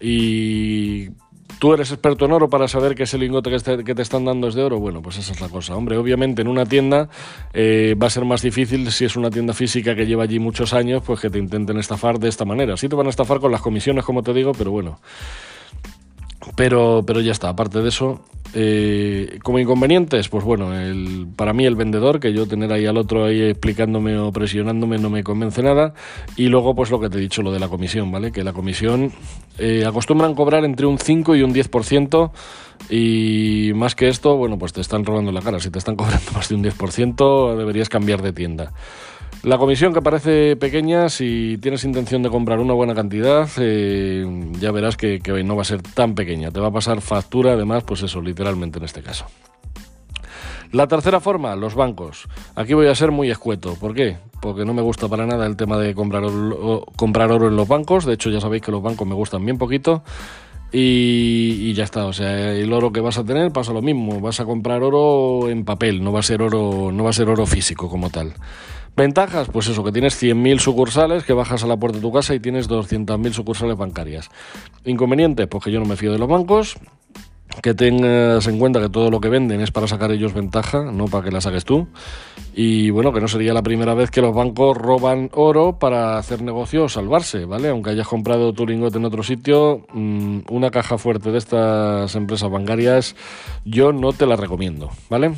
Y 0.00 1.10
¿Tú 1.58 1.72
eres 1.72 1.90
experto 1.90 2.26
en 2.26 2.32
oro 2.32 2.50
para 2.50 2.68
saber 2.68 2.94
que 2.94 3.04
ese 3.04 3.16
lingote 3.16 3.50
que, 3.50 3.94
te 3.94 4.02
están 4.02 4.26
dando 4.26 4.48
es 4.48 4.54
de 4.54 4.62
oro? 4.62 4.78
Bueno, 4.78 5.00
pues 5.00 5.16
esa 5.16 5.32
es 5.32 5.40
la 5.40 5.48
cosa. 5.48 5.74
Hombre, 5.74 5.96
obviamente 5.96 6.42
en 6.42 6.48
una 6.48 6.66
tienda 6.66 7.08
eh, 7.54 7.94
va 8.00 8.08
a 8.08 8.10
ser 8.10 8.26
más 8.26 8.42
difícil 8.42 8.90
si 8.92 9.06
es 9.06 9.16
una 9.16 9.30
tienda 9.30 9.54
física 9.54 9.94
que 9.94 10.06
lleva 10.06 10.24
allí 10.24 10.38
muchos 10.38 10.74
años, 10.74 11.02
pues 11.06 11.20
que 11.20 11.30
te 11.30 11.38
intenten 11.38 11.78
estafar 11.78 12.18
de 12.18 12.28
esta 12.28 12.44
manera. 12.44 12.76
Sí 12.76 12.90
te 12.90 12.96
van 12.96 13.06
a 13.06 13.10
estafar 13.10 13.40
con 13.40 13.52
las 13.52 13.62
comisiones, 13.62 14.04
como 14.04 14.22
te 14.22 14.34
digo, 14.34 14.52
pero 14.52 14.70
bueno. 14.70 15.00
Pero, 16.56 17.02
pero 17.06 17.20
ya 17.22 17.32
está, 17.32 17.48
aparte 17.48 17.80
de 17.80 17.88
eso, 17.88 18.20
eh, 18.54 19.38
como 19.42 19.58
inconvenientes, 19.58 20.28
pues 20.28 20.44
bueno, 20.44 20.74
el, 20.74 21.26
para 21.36 21.52
mí 21.52 21.66
el 21.66 21.74
vendedor, 21.74 22.20
que 22.20 22.32
yo 22.32 22.46
tener 22.46 22.72
ahí 22.72 22.86
al 22.86 22.96
otro 22.96 23.24
ahí 23.24 23.42
explicándome 23.42 24.16
o 24.18 24.32
presionándome 24.32 24.98
no 24.98 25.10
me 25.10 25.22
convence 25.22 25.62
nada. 25.62 25.94
Y 26.36 26.46
luego, 26.46 26.74
pues 26.74 26.90
lo 26.90 27.00
que 27.00 27.08
te 27.08 27.18
he 27.18 27.20
dicho, 27.20 27.42
lo 27.42 27.52
de 27.52 27.60
la 27.60 27.68
comisión, 27.68 28.10
¿vale? 28.10 28.32
Que 28.32 28.44
la 28.44 28.52
comisión 28.52 29.12
eh, 29.58 29.84
acostumbran 29.86 30.34
cobrar 30.34 30.64
entre 30.64 30.86
un 30.86 30.98
5 30.98 31.36
y 31.36 31.42
un 31.42 31.54
10%. 31.54 32.30
Y 32.90 33.72
más 33.74 33.94
que 33.94 34.08
esto, 34.08 34.36
bueno, 34.36 34.58
pues 34.58 34.72
te 34.72 34.80
están 34.80 35.04
robando 35.04 35.32
la 35.32 35.40
cara. 35.40 35.58
Si 35.60 35.70
te 35.70 35.78
están 35.78 35.96
cobrando 35.96 36.30
más 36.34 36.48
de 36.48 36.54
un 36.54 36.64
10%, 36.64 37.56
deberías 37.56 37.88
cambiar 37.88 38.22
de 38.22 38.32
tienda. 38.32 38.72
La 39.42 39.58
comisión 39.58 39.94
que 39.94 40.02
parece 40.02 40.56
pequeña, 40.56 41.08
si 41.08 41.58
tienes 41.60 41.84
intención 41.84 42.22
de 42.22 42.30
comprar 42.30 42.58
una 42.58 42.74
buena 42.74 42.94
cantidad, 42.94 43.48
eh, 43.58 44.26
ya 44.58 44.72
verás 44.72 44.96
que, 44.96 45.20
que 45.20 45.44
no 45.44 45.54
va 45.54 45.62
a 45.62 45.64
ser 45.64 45.82
tan 45.82 46.14
pequeña. 46.14 46.50
Te 46.50 46.58
va 46.60 46.68
a 46.68 46.72
pasar 46.72 47.00
factura, 47.00 47.52
además, 47.52 47.84
pues 47.84 48.02
eso, 48.02 48.20
literalmente 48.20 48.78
en 48.78 48.84
este 48.84 49.02
caso. 49.02 49.26
La 50.72 50.88
tercera 50.88 51.20
forma, 51.20 51.54
los 51.54 51.74
bancos. 51.74 52.28
Aquí 52.54 52.74
voy 52.74 52.88
a 52.88 52.94
ser 52.94 53.12
muy 53.12 53.30
escueto. 53.30 53.76
¿Por 53.80 53.94
qué? 53.94 54.18
Porque 54.40 54.64
no 54.64 54.74
me 54.74 54.82
gusta 54.82 55.08
para 55.08 55.26
nada 55.26 55.46
el 55.46 55.56
tema 55.56 55.78
de 55.78 55.94
comprar 55.94 56.24
oro, 56.24 56.84
comprar 56.96 57.30
oro 57.30 57.48
en 57.48 57.56
los 57.56 57.68
bancos. 57.68 58.04
De 58.04 58.14
hecho, 58.14 58.30
ya 58.30 58.40
sabéis 58.40 58.62
que 58.62 58.72
los 58.72 58.82
bancos 58.82 59.06
me 59.06 59.14
gustan 59.14 59.44
bien 59.44 59.58
poquito. 59.58 60.02
Y, 60.72 61.58
y, 61.60 61.74
ya 61.74 61.84
está, 61.84 62.06
o 62.06 62.12
sea, 62.12 62.52
el 62.52 62.72
oro 62.72 62.92
que 62.92 63.00
vas 63.00 63.16
a 63.18 63.24
tener 63.24 63.52
pasa 63.52 63.72
lo 63.72 63.82
mismo, 63.82 64.20
vas 64.20 64.40
a 64.40 64.44
comprar 64.44 64.82
oro 64.82 65.48
en 65.48 65.64
papel, 65.64 66.02
no 66.02 66.12
va 66.12 66.20
a 66.20 66.24
ser 66.24 66.42
oro, 66.42 66.90
no 66.92 67.04
va 67.04 67.10
a 67.10 67.12
ser 67.12 67.28
oro 67.28 67.46
físico 67.46 67.88
como 67.88 68.10
tal. 68.10 68.34
Ventajas, 68.96 69.48
pues 69.52 69.68
eso, 69.68 69.84
que 69.84 69.92
tienes 69.92 70.20
100.000 70.20 70.58
sucursales, 70.58 71.22
que 71.24 71.34
bajas 71.34 71.62
a 71.62 71.66
la 71.66 71.76
puerta 71.76 71.98
de 71.98 72.02
tu 72.02 72.10
casa 72.10 72.34
y 72.34 72.40
tienes 72.40 72.66
200.000 72.66 73.32
sucursales 73.32 73.76
bancarias. 73.76 74.30
Inconveniente, 74.86 75.46
pues 75.46 75.64
que 75.64 75.70
yo 75.70 75.80
no 75.80 75.84
me 75.84 75.96
fío 75.96 76.12
de 76.12 76.18
los 76.18 76.28
bancos, 76.28 76.78
que 77.62 77.74
tengas 77.74 78.46
en 78.46 78.58
cuenta 78.58 78.80
que 78.80 78.88
todo 78.88 79.10
lo 79.10 79.20
que 79.20 79.28
venden 79.28 79.60
es 79.60 79.70
para 79.70 79.86
sacar 79.86 80.10
ellos 80.12 80.32
ventaja, 80.32 80.90
no 80.92 81.06
para 81.06 81.24
que 81.24 81.30
la 81.30 81.42
saques 81.42 81.66
tú. 81.66 81.88
Y 82.54 82.88
bueno, 82.88 83.12
que 83.12 83.20
no 83.20 83.28
sería 83.28 83.52
la 83.52 83.62
primera 83.62 83.92
vez 83.92 84.10
que 84.10 84.22
los 84.22 84.34
bancos 84.34 84.76
roban 84.76 85.28
oro 85.34 85.78
para 85.78 86.16
hacer 86.16 86.40
negocio 86.40 86.84
o 86.84 86.88
salvarse, 86.88 87.44
¿vale? 87.44 87.68
Aunque 87.68 87.90
hayas 87.90 88.08
comprado 88.08 88.54
tu 88.54 88.66
lingote 88.66 88.96
en 88.96 89.04
otro 89.04 89.22
sitio, 89.22 89.86
mm, 89.92 90.38
una 90.50 90.70
caja 90.70 90.96
fuerte 90.96 91.30
de 91.30 91.38
estas 91.38 92.14
empresas 92.14 92.50
bancarias 92.50 93.14
yo 93.66 93.92
no 93.92 94.14
te 94.14 94.24
la 94.24 94.36
recomiendo, 94.36 94.90
¿vale? 95.10 95.34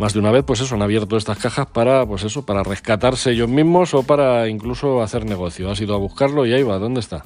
Más 0.00 0.14
de 0.14 0.18
una 0.18 0.30
vez, 0.30 0.44
pues 0.44 0.60
eso, 0.60 0.74
han 0.74 0.82
abierto 0.82 1.18
estas 1.18 1.38
cajas 1.38 1.66
para, 1.66 2.06
pues 2.06 2.24
eso, 2.24 2.46
para 2.46 2.62
rescatarse 2.62 3.32
ellos 3.32 3.50
mismos 3.50 3.92
o 3.92 4.02
para 4.02 4.48
incluso 4.48 5.02
hacer 5.02 5.26
negocio. 5.26 5.70
Has 5.70 5.80
ido 5.80 5.94
a 5.94 5.98
buscarlo 5.98 6.46
y 6.46 6.54
ahí 6.54 6.62
va, 6.62 6.78
¿dónde 6.78 7.00
está? 7.00 7.22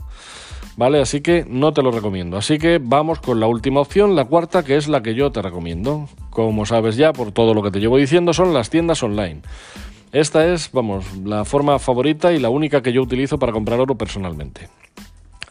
¿Vale? 0.76 1.00
Así 1.00 1.20
que 1.20 1.46
no 1.48 1.72
te 1.72 1.82
lo 1.82 1.92
recomiendo. 1.92 2.36
Así 2.36 2.58
que 2.58 2.80
vamos 2.82 3.20
con 3.20 3.38
la 3.38 3.46
última 3.46 3.80
opción, 3.80 4.16
la 4.16 4.24
cuarta, 4.24 4.64
que 4.64 4.76
es 4.76 4.88
la 4.88 5.02
que 5.02 5.14
yo 5.14 5.30
te 5.30 5.40
recomiendo. 5.40 6.08
Como 6.30 6.66
sabes 6.66 6.96
ya, 6.96 7.12
por 7.12 7.30
todo 7.30 7.54
lo 7.54 7.62
que 7.62 7.70
te 7.70 7.78
llevo 7.78 7.96
diciendo, 7.96 8.34
son 8.34 8.52
las 8.52 8.70
tiendas 8.70 9.04
online. 9.04 9.42
Esta 10.10 10.52
es, 10.52 10.72
vamos, 10.72 11.04
la 11.24 11.44
forma 11.44 11.78
favorita 11.78 12.32
y 12.32 12.40
la 12.40 12.50
única 12.50 12.82
que 12.82 12.92
yo 12.92 13.02
utilizo 13.02 13.38
para 13.38 13.52
comprar 13.52 13.78
oro 13.78 13.94
personalmente. 13.94 14.68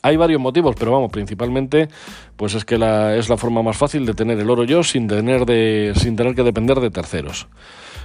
Hay 0.03 0.17
varios 0.17 0.39
motivos, 0.41 0.75
pero 0.77 0.91
vamos, 0.91 1.11
principalmente 1.11 1.87
pues 2.35 2.55
es 2.55 2.65
que 2.65 2.77
la, 2.77 3.15
es 3.15 3.29
la 3.29 3.37
forma 3.37 3.63
más 3.63 3.77
fácil 3.77 4.05
de 4.05 4.13
tener 4.13 4.37
el 4.37 4.49
oro 4.49 4.65
yo 4.65 4.83
sin 4.83 5.07
tener, 5.07 5.45
de, 5.45 5.93
sin 5.95 6.15
tener 6.15 6.35
que 6.35 6.43
depender 6.43 6.79
de 6.79 6.91
terceros. 6.91 7.47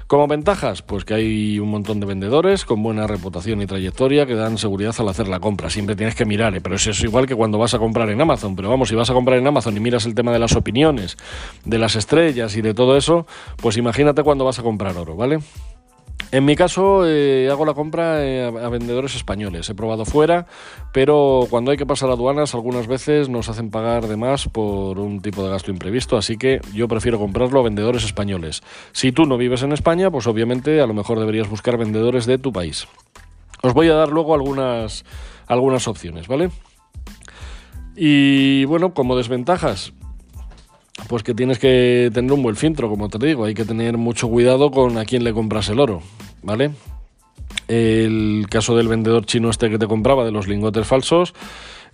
Como 0.08 0.26
ventajas, 0.26 0.80
pues 0.80 1.04
que 1.04 1.12
hay 1.12 1.58
un 1.58 1.68
montón 1.68 2.00
de 2.00 2.06
vendedores 2.06 2.64
con 2.64 2.82
buena 2.82 3.06
reputación 3.06 3.60
y 3.60 3.66
trayectoria 3.66 4.24
que 4.24 4.34
dan 4.34 4.56
seguridad 4.56 4.94
al 4.96 5.08
hacer 5.08 5.28
la 5.28 5.38
compra. 5.38 5.68
Siempre 5.68 5.96
tienes 5.96 6.14
que 6.14 6.24
mirar, 6.24 6.54
¿eh? 6.56 6.62
pero 6.62 6.76
eso 6.76 6.92
es 6.92 7.04
igual 7.04 7.26
que 7.26 7.34
cuando 7.34 7.58
vas 7.58 7.74
a 7.74 7.78
comprar 7.78 8.08
en 8.08 8.18
Amazon. 8.18 8.56
Pero 8.56 8.70
vamos, 8.70 8.88
si 8.88 8.94
vas 8.94 9.10
a 9.10 9.12
comprar 9.12 9.38
en 9.38 9.46
Amazon 9.46 9.76
y 9.76 9.80
miras 9.80 10.06
el 10.06 10.14
tema 10.14 10.32
de 10.32 10.38
las 10.38 10.56
opiniones, 10.56 11.18
de 11.66 11.76
las 11.76 11.94
estrellas 11.94 12.56
y 12.56 12.62
de 12.62 12.72
todo 12.72 12.96
eso, 12.96 13.26
pues 13.56 13.76
imagínate 13.76 14.22
cuando 14.22 14.46
vas 14.46 14.58
a 14.58 14.62
comprar 14.62 14.96
oro, 14.96 15.14
¿vale? 15.14 15.40
En 16.30 16.44
mi 16.44 16.56
caso, 16.56 17.06
eh, 17.06 17.48
hago 17.50 17.64
la 17.64 17.72
compra 17.72 18.22
eh, 18.22 18.44
a 18.44 18.68
vendedores 18.68 19.14
españoles. 19.14 19.68
He 19.70 19.74
probado 19.74 20.04
fuera, 20.04 20.46
pero 20.92 21.46
cuando 21.48 21.70
hay 21.70 21.78
que 21.78 21.86
pasar 21.86 22.10
aduanas, 22.10 22.54
algunas 22.54 22.86
veces 22.86 23.30
nos 23.30 23.48
hacen 23.48 23.70
pagar 23.70 24.06
de 24.08 24.16
más 24.16 24.46
por 24.46 24.98
un 24.98 25.22
tipo 25.22 25.42
de 25.42 25.48
gasto 25.48 25.70
imprevisto, 25.70 26.18
así 26.18 26.36
que 26.36 26.60
yo 26.74 26.86
prefiero 26.86 27.18
comprarlo 27.18 27.60
a 27.60 27.62
vendedores 27.62 28.04
españoles. 28.04 28.62
Si 28.92 29.10
tú 29.10 29.24
no 29.24 29.38
vives 29.38 29.62
en 29.62 29.72
España, 29.72 30.10
pues 30.10 30.26
obviamente 30.26 30.82
a 30.82 30.86
lo 30.86 30.92
mejor 30.92 31.18
deberías 31.18 31.48
buscar 31.48 31.78
vendedores 31.78 32.26
de 32.26 32.36
tu 32.36 32.52
país. 32.52 32.86
Os 33.62 33.72
voy 33.72 33.88
a 33.88 33.94
dar 33.94 34.10
luego 34.10 34.34
algunas, 34.34 35.06
algunas 35.46 35.88
opciones, 35.88 36.28
¿vale? 36.28 36.50
Y 37.96 38.66
bueno, 38.66 38.92
como 38.92 39.16
desventajas, 39.16 39.94
pues 41.06 41.22
que 41.22 41.34
tienes 41.34 41.58
que 41.58 42.10
tener 42.12 42.32
un 42.32 42.42
buen 42.42 42.56
filtro, 42.56 42.88
como 42.88 43.08
te 43.08 43.24
digo, 43.24 43.44
hay 43.44 43.54
que 43.54 43.64
tener 43.64 43.96
mucho 43.96 44.28
cuidado 44.28 44.70
con 44.70 44.98
a 44.98 45.04
quién 45.04 45.24
le 45.24 45.32
compras 45.32 45.68
el 45.68 45.80
oro, 45.80 46.02
¿vale? 46.42 46.72
El 47.68 48.46
caso 48.50 48.76
del 48.76 48.88
vendedor 48.88 49.26
chino 49.26 49.50
este 49.50 49.70
que 49.70 49.78
te 49.78 49.86
compraba 49.86 50.24
de 50.24 50.32
los 50.32 50.48
lingotes 50.48 50.86
falsos 50.86 51.34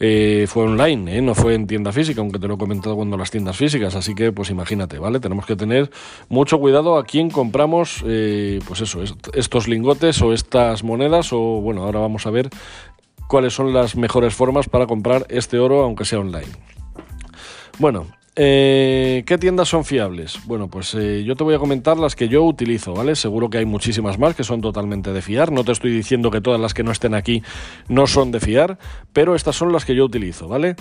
eh, 0.01 0.47
fue 0.49 0.65
online, 0.65 1.19
¿eh? 1.19 1.23
no 1.23 1.35
fue 1.35 1.55
en 1.55 1.67
tienda 1.67 1.93
física, 1.93 2.21
aunque 2.21 2.39
te 2.39 2.49
lo 2.49 2.55
he 2.55 2.59
comentado 2.59 2.97
cuando 2.97 3.17
las 3.17 3.31
tiendas 3.31 3.57
físicas, 3.57 3.95
así 3.95 4.15
que 4.15 4.33
pues 4.33 4.51
imagínate, 4.51 4.99
¿vale? 4.99 5.21
Tenemos 5.21 5.47
que 5.47 5.57
tener 5.57 5.91
mucho 6.29 6.59
cuidado 6.59 6.99
a 6.99 7.05
quién 7.05 7.31
compramos, 7.31 8.03
eh, 8.07 8.59
pues 8.67 8.81
eso, 8.81 9.03
estos 9.33 9.69
lingotes 9.69 10.21
o 10.23 10.33
estas 10.33 10.83
monedas, 10.83 11.33
o 11.33 11.39
bueno, 11.39 11.85
ahora 11.85 12.01
vamos 12.01 12.27
a 12.27 12.31
ver 12.31 12.51
cuáles 13.29 13.53
son 13.53 13.73
las 13.73 13.97
mejores 13.97 14.35
formas 14.35 14.69
para 14.69 14.87
comprar 14.87 15.27
este 15.29 15.59
oro, 15.59 15.83
aunque 15.83 16.05
sea 16.05 16.19
online. 16.19 16.49
Bueno, 17.79 18.07
eh, 18.37 19.23
¿Qué 19.27 19.39
tiendas 19.39 19.69
son 19.69 19.85
fiables? 19.85 20.41
Bueno, 20.47 20.69
pues 20.69 20.95
eh, 20.95 21.23
yo 21.25 21.37
te 21.37 21.45
voy 21.45 21.55
a 21.55 21.59
comentar 21.59 21.97
las 21.97 22.17
que 22.17 22.29
yo 22.29 22.43
utilizo, 22.43 22.93
¿vale? 22.93 23.15
Seguro 23.15 23.49
que 23.49 23.59
hay 23.59 23.65
muchísimas 23.65 24.19
más 24.19 24.35
que 24.35 24.43
son 24.43 24.61
totalmente 24.61 25.13
de 25.13 25.23
fiar. 25.23 25.53
No 25.53 25.63
te 25.63 25.73
estoy 25.73 25.93
diciendo 25.93 26.31
que 26.31 26.41
todas 26.41 26.61
las 26.61 26.75
que 26.75 26.83
no 26.83 26.91
estén 26.91 27.15
aquí 27.15 27.43
no 27.89 28.07
son 28.09 28.33
de 28.33 28.41
fiar, 28.41 28.79
pero 29.13 29.35
estas 29.37 29.55
son 29.55 29.73
las 29.73 29.85
que 29.85 29.95
yo 29.95 30.05
utilizo, 30.05 30.49
¿vale? 30.49 30.75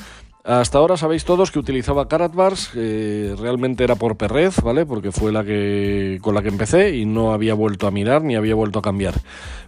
Hasta 0.43 0.77
ahora 0.77 0.97
sabéis 0.97 1.23
todos 1.23 1.51
que 1.51 1.59
utilizaba 1.59 2.09
Karatbars, 2.09 2.71
eh, 2.75 3.33
realmente 3.39 3.85
era 3.85 3.95
por 3.95 4.17
Perrez, 4.17 4.61
¿vale? 4.61 4.85
Porque 4.85 5.13
fue 5.13 5.31
la 5.31 5.45
que 5.45 6.19
con 6.21 6.35
la 6.35 6.41
que 6.41 6.49
empecé 6.49 6.97
y 6.97 7.05
no 7.05 7.31
había 7.31 7.53
vuelto 7.53 7.87
a 7.87 7.91
mirar 7.91 8.23
ni 8.23 8.35
había 8.35 8.53
vuelto 8.53 8.79
a 8.79 8.81
cambiar. 8.81 9.13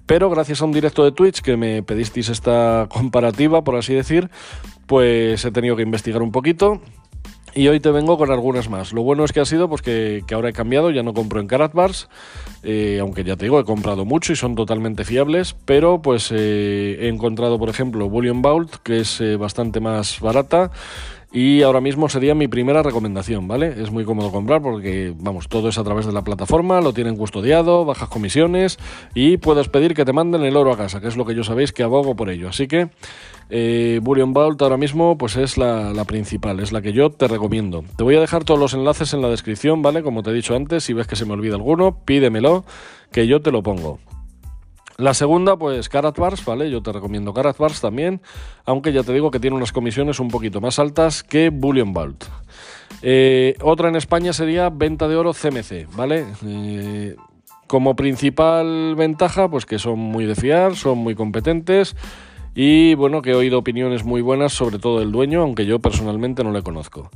Pero 0.06 0.30
gracias 0.30 0.62
a 0.62 0.66
un 0.66 0.74
directo 0.74 1.06
de 1.06 1.14
Twitch 1.14 1.42
que 1.42 1.56
me 1.56 1.82
pedisteis 1.82 2.28
esta 2.28 2.88
comparativa, 2.90 3.64
por 3.64 3.78
así 3.78 3.94
decir, 3.94 4.30
pues 4.86 5.46
he 5.46 5.52
tenido 5.52 5.78
que 5.78 5.84
investigar 5.84 6.22
un 6.22 6.34
poquito 6.34 6.82
y 7.56 7.70
hoy 7.70 7.80
te 7.80 7.90
vengo 7.90 8.18
con 8.18 8.32
algunas 8.32 8.70
más. 8.70 8.92
Lo 8.92 9.02
bueno 9.02 9.24
es 9.24 9.32
que 9.32 9.40
ha 9.40 9.46
sido 9.46 9.70
pues 9.70 9.82
que, 9.82 10.24
ahora 10.34 10.50
he 10.50 10.54
cambiado, 10.54 10.92
ya 10.92 11.04
no 11.04 11.14
compro 11.14 11.40
en 11.40 11.48
Karatbars, 11.48 12.10
eh, 12.64 13.00
aunque 13.00 13.24
ya 13.24 13.38
te 13.38 13.46
digo, 13.46 13.60
he 13.60 13.64
comprado 13.64 14.04
mucho 14.04 14.34
y 14.34 14.36
son 14.36 14.56
totalmente 14.56 15.06
fiables, 15.06 15.56
pero 15.66 16.02
pues 16.02 16.32
eh, 16.32 16.98
he 17.00 17.08
encontrado, 17.08 17.58
por 17.58 17.70
ejemplo, 17.70 18.10
Bullion 18.10 18.42
Vault, 18.42 18.76
que 18.84 19.00
es 19.00 19.22
eh, 19.22 19.38
bastante 19.38 19.80
más 19.80 20.20
barata. 20.20 20.72
Y 21.36 21.64
ahora 21.64 21.82
mismo 21.82 22.08
sería 22.08 22.34
mi 22.34 22.48
primera 22.48 22.82
recomendación, 22.82 23.46
¿vale? 23.46 23.76
Es 23.84 23.92
muy 23.92 24.06
cómodo 24.06 24.32
comprar 24.32 24.62
porque, 24.62 25.14
vamos, 25.20 25.50
todo 25.50 25.68
es 25.68 25.78
a 25.78 25.84
través 25.84 26.06
de 26.06 26.14
la 26.14 26.24
plataforma, 26.24 26.80
lo 26.80 26.94
tienen 26.94 27.18
custodiado, 27.18 27.84
bajas 27.84 28.08
comisiones 28.08 28.80
y 29.14 29.36
puedes 29.36 29.68
pedir 29.68 29.96
que 29.96 30.06
te 30.06 30.14
manden 30.14 30.44
el 30.44 30.56
oro 30.56 30.72
a 30.72 30.78
casa, 30.78 31.02
que 31.02 31.10
es 31.10 31.18
lo 31.18 31.26
que 31.26 31.36
yo 31.36 31.44
sabéis 31.44 31.74
que 31.74 31.84
abogo 31.84 32.16
por 32.16 32.30
ello. 32.30 32.48
Así 32.48 32.70
que 32.70 32.88
eh, 33.50 34.00
Burion 34.02 34.32
Vault 34.32 34.62
ahora 34.62 34.78
mismo 34.78 35.18
pues 35.18 35.36
es 35.36 35.58
la, 35.58 36.06
principal, 36.08 36.62
es 36.62 36.72
la 36.72 36.82
que 36.82 36.94
yo 36.94 37.10
te 37.10 37.28
recomiendo. 37.28 37.84
Te 37.98 38.06
voy 38.06 38.16
a 38.16 38.22
dejar 38.22 38.46
todos 38.46 38.58
los 38.58 38.74
enlaces 38.74 39.14
en 39.14 39.22
la 39.22 39.28
descripción, 39.28 39.82
¿vale? 39.82 40.04
Como 40.04 40.24
te 40.24 40.30
he 40.30 40.34
dicho 40.34 40.56
antes, 40.56 40.86
si 40.86 40.94
ves 40.94 41.06
que 41.06 41.18
se 41.18 41.26
me 41.26 41.34
olvida 41.34 41.56
alguno, 41.56 42.00
pídemelo, 42.06 42.64
que 43.12 43.28
yo 43.28 43.42
te 43.42 43.52
lo 43.52 43.62
pongo. 43.62 44.00
La 44.98 45.14
segunda, 45.14 45.58
pues 45.58 45.90
Karatbars, 45.90 46.46
¿vale? 46.46 46.72
Yo 46.72 46.82
te 46.82 46.94
recomiendo 46.94 47.34
Karatbars 47.34 47.82
también, 47.82 48.22
aunque 48.66 48.94
ya 48.94 49.04
te 49.04 49.12
digo 49.12 49.30
que 49.30 49.42
tiene 49.42 49.58
unas 49.58 49.74
comisiones 49.74 50.20
un 50.22 50.30
poquito 50.30 50.62
más 50.62 50.80
altas 50.80 51.22
que 51.22 51.50
Bullion 51.50 51.94
Vault. 51.94 52.24
Eh, 53.02 53.56
otra 53.62 53.90
en 53.90 53.98
España 53.98 54.32
sería 54.32 54.70
venta 54.70 55.10
de 55.10 55.18
oro 55.18 55.34
CMC, 55.34 55.88
¿vale? 55.96 56.26
Eh, 56.46 57.16
como 57.68 57.96
principal 57.96 58.96
ventaja, 58.96 59.50
pues 59.50 59.66
que 59.66 59.80
son 59.80 60.00
muy 60.00 60.26
de 60.26 60.36
fiar, 60.36 60.76
son 60.76 61.00
muy 61.00 61.14
competentes 61.14 61.96
y 62.56 62.96
bueno, 62.96 63.22
que 63.22 63.32
he 63.32 63.36
oído 63.36 63.60
opiniones 63.60 64.06
muy 64.06 64.22
buenas 64.22 64.54
sobre 64.54 64.80
todo 64.80 65.00
del 65.00 65.12
dueño, 65.12 65.42
aunque 65.42 65.66
yo 65.66 65.80
personalmente 65.80 66.44
no 66.44 66.52
le 66.52 66.64
conozco. 66.64 67.12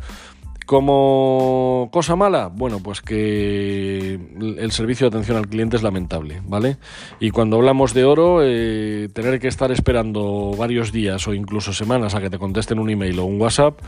Como 0.69 1.89
cosa 1.91 2.15
mala, 2.15 2.51
bueno, 2.53 2.77
pues 2.77 3.01
que 3.01 4.19
el 4.39 4.71
servicio 4.71 5.09
de 5.09 5.17
atención 5.17 5.35
al 5.37 5.47
cliente 5.47 5.77
es 5.77 5.81
lamentable, 5.81 6.43
¿vale? 6.45 6.77
Y 7.19 7.31
cuando 7.31 7.57
hablamos 7.57 7.95
de 7.95 8.05
oro, 8.05 8.41
eh, 8.43 9.09
tener 9.11 9.39
que 9.39 9.47
estar 9.47 9.71
esperando 9.71 10.53
varios 10.55 10.91
días 10.91 11.27
o 11.27 11.33
incluso 11.33 11.73
semanas 11.73 12.13
a 12.13 12.21
que 12.21 12.29
te 12.29 12.37
contesten 12.37 12.77
un 12.77 12.91
email 12.91 13.17
o 13.17 13.25
un 13.25 13.41
WhatsApp, 13.41 13.79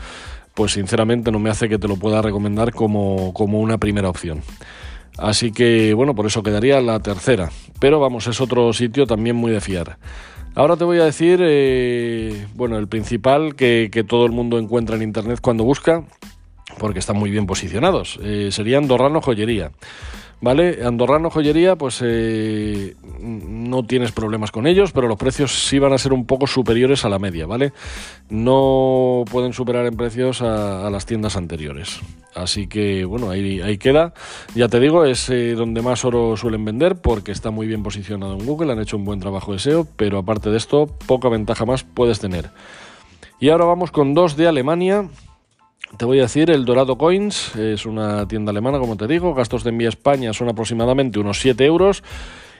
pues 0.54 0.72
sinceramente 0.72 1.30
no 1.30 1.38
me 1.38 1.50
hace 1.50 1.68
que 1.68 1.78
te 1.78 1.86
lo 1.86 1.94
pueda 1.94 2.20
recomendar 2.20 2.72
como, 2.72 3.32
como 3.32 3.60
una 3.60 3.78
primera 3.78 4.08
opción. 4.08 4.40
Así 5.18 5.52
que, 5.52 5.94
bueno, 5.94 6.16
por 6.16 6.26
eso 6.26 6.42
quedaría 6.42 6.80
la 6.80 6.98
tercera. 6.98 7.50
Pero 7.78 8.00
vamos, 8.00 8.26
es 8.26 8.40
otro 8.40 8.72
sitio 8.72 9.06
también 9.06 9.36
muy 9.36 9.52
de 9.52 9.60
fiar. 9.60 9.98
Ahora 10.54 10.76
te 10.76 10.84
voy 10.84 10.98
a 10.98 11.04
decir, 11.04 11.40
eh, 11.42 12.46
bueno, 12.54 12.76
el 12.76 12.86
principal 12.86 13.54
que, 13.54 13.88
todo 14.06 14.26
el 14.26 14.32
mundo 14.32 14.58
encuentra 14.58 14.96
en 14.96 15.02
Internet 15.02 15.38
cuando 15.40 15.64
busca, 15.64 16.04
porque 16.78 16.98
están 16.98 17.16
muy 17.16 17.30
bien 17.30 17.46
posicionados, 17.46 18.18
eh, 18.22 18.48
sería 18.50 18.78
Andorrano 18.78 19.20
Joyería. 19.20 19.72
¿Vale? 20.42 20.84
Andorrano 20.84 21.30
Joyería, 21.30 21.76
pues 21.76 22.00
eh, 22.04 22.96
no 23.20 23.86
tienes 23.86 24.10
problemas 24.10 24.50
con 24.50 24.66
ellos, 24.66 24.90
pero 24.90 25.06
los 25.06 25.16
precios 25.16 25.52
sí 25.68 25.78
van 25.78 25.92
a 25.92 25.98
ser 25.98 26.12
un 26.12 26.26
poco 26.26 26.48
superiores 26.48 27.04
a 27.04 27.08
la 27.08 27.20
media, 27.20 27.46
¿vale? 27.46 27.72
No 28.28 29.24
pueden 29.30 29.52
superar 29.52 29.86
en 29.86 29.96
precios 29.96 30.42
a, 30.42 30.90
las 30.90 31.06
tiendas 31.06 31.36
anteriores. 31.36 32.00
Así 32.34 32.66
que, 32.66 33.04
bueno, 33.04 33.30
ahí, 33.30 33.78
queda. 33.78 34.14
Ya 34.56 34.66
te 34.66 34.80
digo, 34.80 35.04
es 35.04 35.30
eh, 35.30 35.54
donde 35.54 35.80
más 35.80 36.04
oro 36.04 36.36
suelen 36.36 36.64
vender 36.64 36.96
porque 36.96 37.30
está 37.30 37.52
muy 37.52 37.68
bien 37.68 37.84
posicionado 37.84 38.34
en 38.34 38.44
Google, 38.44 38.72
han 38.72 38.80
hecho 38.80 38.96
un 38.96 39.04
buen 39.04 39.20
trabajo 39.20 39.52
de 39.52 39.60
SEO, 39.60 39.86
pero 39.94 40.18
aparte 40.18 40.50
de 40.50 40.56
esto, 40.56 40.88
poca 41.06 41.28
ventaja 41.28 41.64
más 41.66 41.84
puedes 41.84 42.18
tener. 42.18 42.50
Y 43.38 43.50
ahora 43.50 43.66
vamos 43.66 43.92
con 43.92 44.12
dos 44.12 44.36
de 44.36 44.48
Alemania. 44.48 45.08
Te 45.96 46.06
voy 46.06 46.18
a 46.20 46.22
decir, 46.22 46.50
el 46.50 46.64
Dorado 46.64 46.96
Coins 46.96 47.54
es 47.54 47.84
una 47.84 48.26
tienda 48.26 48.50
alemana, 48.50 48.78
como 48.78 48.96
te 48.96 49.06
digo. 49.06 49.34
Gastos 49.34 49.62
de 49.62 49.70
envío 49.70 49.88
a 49.88 49.90
España 49.90 50.32
son 50.32 50.48
aproximadamente 50.48 51.18
unos 51.18 51.38
7 51.40 51.64
euros. 51.64 52.02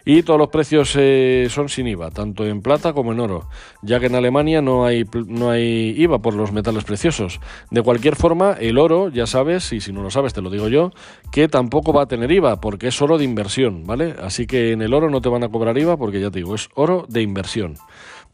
Y 0.05 0.23
todos 0.25 0.39
los 0.39 0.49
precios 0.49 0.95
eh, 0.99 1.47
son 1.49 1.69
sin 1.69 1.87
IVA, 1.87 2.11
tanto 2.11 2.45
en 2.45 2.61
plata 2.61 2.93
como 2.93 3.13
en 3.13 3.21
oro, 3.21 3.49
ya 3.83 4.01
que 4.01 4.07
en 4.07 4.17
Alemania 4.17 4.61
no 4.61 4.85
hay, 4.85 5.05
no 5.29 5.51
hay 5.51 5.95
IVA 5.97 6.19
por 6.19 6.35
los 6.35 6.51
metales 6.51 6.83
preciosos. 6.83 7.39
De 7.71 7.83
cualquier 7.83 8.17
forma, 8.17 8.57
el 8.59 8.79
oro, 8.79 9.11
ya 9.11 9.29
sabes, 9.29 9.73
y 9.73 9.81
si 9.81 9.93
no 9.93 10.03
lo 10.03 10.11
sabes 10.11 10.33
te 10.33 10.43
lo 10.43 10.51
digo 10.51 10.67
yo, 10.69 10.91
que 11.31 11.47
tampoco 11.47 11.93
va 11.93 12.03
a 12.03 12.07
tener 12.07 12.33
IVA 12.33 12.61
porque 12.61 12.89
es 12.89 13.01
oro 13.01 13.17
de 13.17 13.25
inversión, 13.25 13.87
¿vale? 13.87 14.17
Así 14.21 14.49
que 14.49 14.73
en 14.73 14.83
el 14.83 14.93
oro 14.93 15.09
no 15.09 15.21
te 15.21 15.29
van 15.29 15.45
a 15.45 15.49
cobrar 15.49 15.79
IVA 15.79 15.97
porque 15.97 16.21
ya 16.21 16.33
te 16.33 16.41
digo, 16.41 16.57
es 16.57 16.69
oro 16.75 17.07
de 17.09 17.23
inversión. 17.23 17.77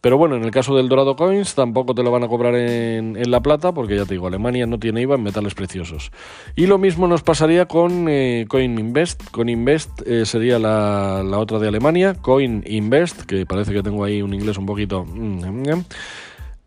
Pero 0.01 0.17
bueno, 0.17 0.37
en 0.37 0.45
el 0.45 0.53
caso 0.53 0.77
del 0.77 0.89
Dorado 0.89 1.17
Coins 1.17 1.55
tampoco 1.55 1.95
te 1.95 2.03
lo 2.05 2.11
van 2.11 2.23
a 2.23 2.29
cobrar 2.29 2.55
en, 2.55 3.19
la 3.31 3.41
plata 3.41 3.73
porque 3.73 3.97
ya 3.97 4.05
te 4.05 4.15
digo, 4.15 4.29
Alemania 4.29 4.67
no 4.67 4.79
tiene 4.79 5.03
IVA 5.03 5.17
en 5.17 5.23
metales 5.25 5.55
preciosos. 5.55 6.13
Y 6.55 6.67
lo 6.67 6.79
mismo 6.79 7.09
nos 7.09 7.23
pasaría 7.23 7.67
con 7.67 8.07
eh, 8.09 8.47
Coin 8.49 8.79
Invest. 8.79 9.31
Coin 9.31 9.49
Invest 9.49 10.03
eh, 10.07 10.25
sería 10.25 10.59
la, 10.59 11.23
otra 11.37 11.59
de 11.59 11.69
Alemania, 11.69 12.15
Coin 12.15 12.63
Invest, 12.67 13.23
que 13.23 13.45
parece 13.45 13.73
que 13.73 13.83
tengo 13.83 14.05
ahí 14.05 14.23
un 14.23 14.35
inglés 14.35 14.57
un 14.59 14.67
poquito... 14.67 15.05
Mm, 15.05 15.83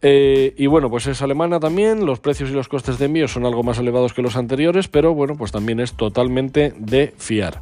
eh, 0.03 0.55
y 0.57 0.65
bueno, 0.65 0.89
pues 0.89 1.05
es 1.05 1.21
alemana 1.21 1.59
también, 1.59 2.07
los 2.07 2.19
precios 2.19 2.49
y 2.49 2.53
los 2.53 2.67
costes 2.67 2.97
de 2.97 3.05
envío 3.05 3.27
son 3.27 3.45
algo 3.45 3.61
más 3.61 3.77
elevados 3.77 4.13
que 4.13 4.23
los 4.23 4.35
anteriores, 4.35 4.87
pero 4.87 5.13
bueno, 5.13 5.35
pues 5.35 5.51
también 5.51 5.79
es 5.79 5.93
totalmente 5.93 6.73
de 6.75 7.13
fiar. 7.17 7.61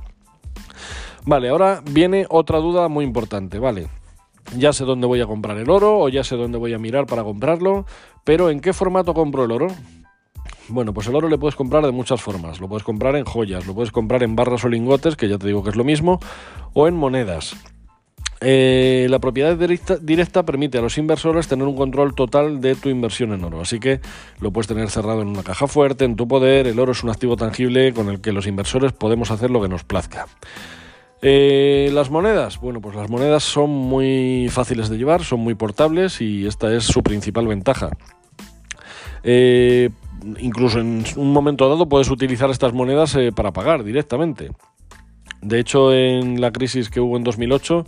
Vale, 1.25 1.49
ahora 1.49 1.81
viene 1.91 2.25
otra 2.29 2.59
duda 2.59 2.87
muy 2.87 3.03
importante, 3.03 3.59
¿vale? 3.59 3.87
Ya 4.57 4.73
sé 4.73 4.85
dónde 4.85 5.07
voy 5.07 5.21
a 5.21 5.27
comprar 5.27 5.57
el 5.57 5.69
oro 5.69 5.99
o 5.99 6.09
ya 6.09 6.23
sé 6.23 6.35
dónde 6.35 6.57
voy 6.57 6.73
a 6.73 6.79
mirar 6.79 7.05
para 7.05 7.23
comprarlo, 7.23 7.85
pero 8.23 8.49
¿en 8.49 8.59
qué 8.59 8.73
formato 8.73 9.13
compro 9.13 9.45
el 9.45 9.51
oro? 9.51 9.67
Bueno, 10.67 10.93
pues 10.93 11.07
el 11.07 11.15
oro 11.15 11.27
le 11.29 11.37
puedes 11.37 11.55
comprar 11.55 11.83
de 11.85 11.91
muchas 11.91 12.21
formas. 12.21 12.59
Lo 12.59 12.67
puedes 12.67 12.83
comprar 12.83 13.15
en 13.15 13.25
joyas, 13.25 13.65
lo 13.65 13.73
puedes 13.73 13.91
comprar 13.91 14.21
en 14.23 14.35
barras 14.35 14.63
o 14.65 14.69
lingotes, 14.69 15.15
que 15.15 15.27
ya 15.27 15.37
te 15.37 15.47
digo 15.47 15.63
que 15.63 15.71
es 15.71 15.75
lo 15.75 15.83
mismo, 15.83 16.19
o 16.73 16.87
en 16.87 16.95
monedas. 16.95 17.55
Eh, 18.41 19.07
la 19.09 19.19
propiedad 19.19 19.57
directa, 19.57 19.97
directa, 19.97 20.43
permite 20.43 20.77
a 20.77 20.81
los 20.81 20.97
inversores 20.97 21.47
tener 21.47 21.67
un 21.67 21.75
control 21.75 22.15
total 22.15 22.61
de 22.61 22.75
tu 22.75 22.87
inversión 22.87 23.33
en 23.33 23.43
oro, 23.43 23.59
así 23.59 23.79
que 23.81 23.99
lo 24.39 24.51
puedes 24.51 24.67
tener 24.67 24.89
cerrado 24.89 25.21
en 25.21 25.27
una 25.27 25.43
caja 25.43 25.67
fuerte, 25.67 26.05
en 26.05 26.15
tu 26.15 26.27
poder. 26.27 26.67
El 26.67 26.79
oro 26.79 26.93
es 26.93 27.03
un 27.03 27.09
activo 27.09 27.35
tangible 27.35 27.93
con 27.93 28.07
el 28.09 28.21
que 28.21 28.31
los 28.31 28.47
inversores 28.47 28.93
podemos 28.93 29.31
hacer 29.31 29.49
lo 29.49 29.61
que 29.61 29.67
nos 29.67 29.83
plazca. 29.83 30.27
Eh, 31.21 31.89
las 31.93 32.09
monedas, 32.09 32.59
bueno, 32.59 32.79
pues 32.79 32.95
las 32.95 33.09
monedas 33.09 33.43
son 33.43 33.69
muy 33.69 34.47
fáciles 34.49 34.89
de 34.89 34.97
llevar, 34.97 35.23
son 35.23 35.41
muy 35.41 35.53
portables 35.53 36.21
y 36.21 36.47
esta 36.47 36.73
es 36.73 36.85
su 36.85 37.03
principal 37.03 37.47
ventaja. 37.47 37.89
Eh, 39.23 39.89
incluso 40.39 40.79
en 40.79 41.03
un 41.17 41.33
momento 41.33 41.67
dado 41.67 41.89
puedes 41.89 42.09
utilizar 42.09 42.49
estas 42.49 42.73
monedas 42.73 43.15
eh, 43.15 43.31
para 43.33 43.51
pagar 43.51 43.83
directamente. 43.83 44.51
De 45.41 45.59
hecho, 45.59 45.93
en 45.93 46.39
la 46.39 46.51
crisis 46.51 46.89
que 46.89 47.01
hubo 47.01 47.17
en 47.17 47.23
2008, 47.23 47.85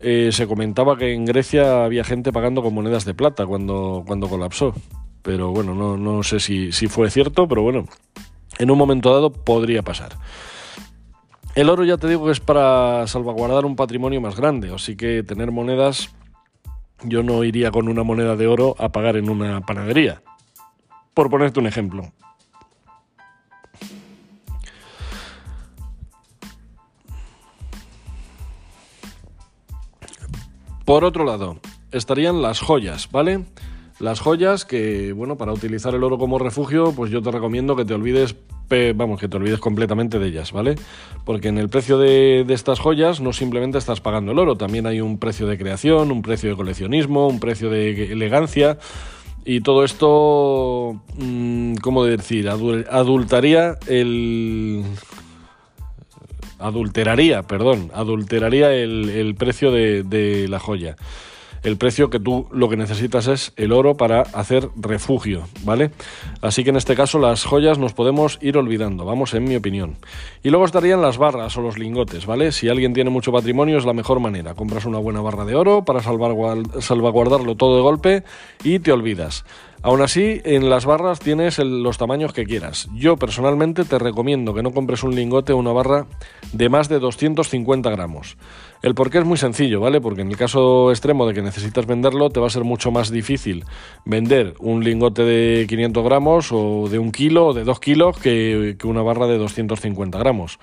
se 0.00 0.46
comentaba 0.48 0.96
que 0.96 1.12
en 1.12 1.24
Grecia 1.24 1.84
había 1.84 2.04
gente 2.04 2.32
pagando 2.32 2.62
con 2.62 2.74
monedas 2.74 3.04
de 3.04 3.14
plata 3.14 3.46
cuando, 3.46 4.02
cuando 4.06 4.28
colapsó. 4.28 4.74
Pero 5.22 5.50
bueno, 5.50 5.74
no, 5.74 5.96
no 5.96 6.22
sé 6.22 6.40
si, 6.40 6.72
si 6.72 6.88
fue 6.88 7.10
cierto, 7.10 7.46
pero 7.46 7.62
bueno, 7.62 7.84
en 8.58 8.70
un 8.70 8.78
momento 8.78 9.12
dado 9.12 9.30
podría 9.30 9.82
pasar. 9.82 10.16
El 11.56 11.68
oro 11.68 11.84
ya 11.84 11.96
te 11.96 12.06
digo 12.08 12.26
que 12.26 12.32
es 12.32 12.40
para 12.40 13.06
salvaguardar 13.08 13.64
un 13.64 13.74
patrimonio 13.74 14.20
más 14.20 14.36
grande, 14.36 14.72
así 14.72 14.96
que 14.96 15.24
tener 15.24 15.50
monedas, 15.50 16.10
yo 17.02 17.24
no 17.24 17.42
iría 17.42 17.72
con 17.72 17.88
una 17.88 18.04
moneda 18.04 18.36
de 18.36 18.46
oro 18.46 18.76
a 18.78 18.90
pagar 18.90 19.16
en 19.16 19.28
una 19.28 19.60
panadería, 19.60 20.22
por 21.12 21.28
ponerte 21.28 21.58
un 21.58 21.66
ejemplo. 21.66 22.12
Por 30.84 31.04
otro 31.04 31.24
lado, 31.24 31.58
estarían 31.90 32.42
las 32.42 32.60
joyas, 32.60 33.10
¿vale? 33.10 33.44
Las 33.98 34.20
joyas 34.20 34.64
que, 34.64 35.12
bueno, 35.12 35.36
para 35.36 35.52
utilizar 35.52 35.94
el 35.94 36.04
oro 36.04 36.16
como 36.16 36.38
refugio, 36.38 36.92
pues 36.92 37.10
yo 37.10 37.20
te 37.22 37.30
recomiendo 37.30 37.74
que 37.74 37.84
te 37.84 37.94
olvides 37.94 38.36
vamos, 38.94 39.20
que 39.20 39.28
te 39.28 39.36
olvides 39.36 39.58
completamente 39.58 40.18
de 40.18 40.28
ellas, 40.28 40.52
¿vale? 40.52 40.76
Porque 41.24 41.48
en 41.48 41.58
el 41.58 41.68
precio 41.68 41.98
de, 41.98 42.44
estas 42.48 42.78
joyas 42.78 43.20
no 43.20 43.32
simplemente 43.32 43.78
estás 43.78 44.00
pagando 44.00 44.32
el 44.32 44.38
oro, 44.38 44.56
también 44.56 44.86
hay 44.86 45.00
un 45.00 45.18
precio 45.18 45.46
de 45.46 45.58
creación, 45.58 46.10
un 46.12 46.22
precio 46.22 46.50
de 46.50 46.56
coleccionismo, 46.56 47.28
un 47.28 47.40
precio 47.40 47.70
de 47.70 48.12
elegancia. 48.12 48.78
Y 49.44 49.62
todo 49.62 49.84
esto, 49.84 51.00
mm, 51.16 51.76
¿cómo 51.76 52.04
decir? 52.04 52.48
Adultaría 52.48 53.78
el. 53.86 54.84
Adulteraría, 56.58 57.42
perdón, 57.42 57.90
adulteraría 57.94 58.70
el, 58.70 59.34
precio 59.38 59.72
de, 59.72 60.02
de 60.02 60.46
la 60.46 60.58
joya. 60.58 60.96
El 61.62 61.76
precio 61.76 62.10
que 62.10 62.18
tú 62.18 62.46
lo 62.52 62.68
que 62.68 62.76
necesitas 62.76 63.26
es 63.26 63.52
el 63.56 63.72
oro 63.72 63.96
para 63.96 64.22
hacer 64.22 64.68
refugio, 64.76 65.44
¿vale? 65.64 65.90
Así 66.40 66.64
que 66.64 66.70
en 66.70 66.76
este 66.76 66.94
caso 66.94 67.18
las 67.18 67.44
joyas 67.44 67.78
nos 67.78 67.92
podemos 67.92 68.38
ir 68.40 68.56
olvidando, 68.56 69.04
vamos, 69.04 69.34
en 69.34 69.44
mi 69.44 69.56
opinión. 69.56 69.96
Y 70.42 70.50
luego 70.50 70.64
estarían 70.64 71.02
las 71.02 71.18
barras 71.18 71.56
o 71.56 71.60
los 71.62 71.78
lingotes, 71.78 72.26
¿vale? 72.26 72.52
Si 72.52 72.68
alguien 72.68 72.94
tiene 72.94 73.10
mucho 73.10 73.32
patrimonio 73.32 73.78
es 73.78 73.84
la 73.84 73.92
mejor 73.92 74.20
manera. 74.20 74.54
Compras 74.54 74.84
una 74.84 74.98
buena 74.98 75.20
barra 75.20 75.44
de 75.44 75.54
oro 75.54 75.84
para 75.84 76.00
salvaguardarlo 76.00 77.54
todo 77.56 77.76
de 77.76 77.82
golpe 77.82 78.24
y 78.64 78.78
te 78.78 78.92
olvidas. 78.92 79.44
Aún 79.82 80.02
así, 80.02 80.42
en 80.44 80.68
las 80.68 80.84
barras 80.84 81.20
tienes 81.20 81.58
los 81.58 81.96
tamaños 81.96 82.34
que 82.34 82.44
quieras. 82.44 82.88
Yo 82.94 83.16
personalmente 83.16 83.84
te 83.84 83.98
recomiendo 83.98 84.52
que 84.52 84.62
no 84.62 84.72
compres 84.72 85.02
un 85.02 85.14
lingote 85.14 85.54
o 85.54 85.56
una 85.56 85.72
barra 85.72 86.06
de 86.52 86.68
más 86.68 86.88
de 86.88 86.98
250 86.98 87.90
gramos. 87.90 88.36
El 88.82 88.94
porqué 88.94 89.18
es 89.18 89.24
muy 89.24 89.36
sencillo, 89.36 89.80
¿vale? 89.80 90.00
Porque 90.00 90.22
en 90.22 90.30
el 90.30 90.36
caso 90.36 90.90
extremo 90.90 91.26
de 91.26 91.34
que 91.34 91.42
necesitas 91.42 91.86
venderlo, 91.86 92.30
te 92.30 92.40
va 92.40 92.46
a 92.46 92.50
ser 92.50 92.64
mucho 92.64 92.90
más 92.90 93.10
difícil 93.10 93.64
vender 94.04 94.54
un 94.58 94.82
lingote 94.82 95.22
de 95.22 95.66
500 95.68 96.04
gramos 96.04 96.48
o 96.52 96.88
de 96.88 96.98
un 96.98 97.12
kilo 97.12 97.48
o 97.48 97.54
de 97.54 97.64
dos 97.64 97.78
kilos 97.80 98.18
que, 98.18 98.76
una 98.84 99.02
barra 99.02 99.26
de 99.26 99.38
250 99.38 100.18
gramos. 100.18 100.58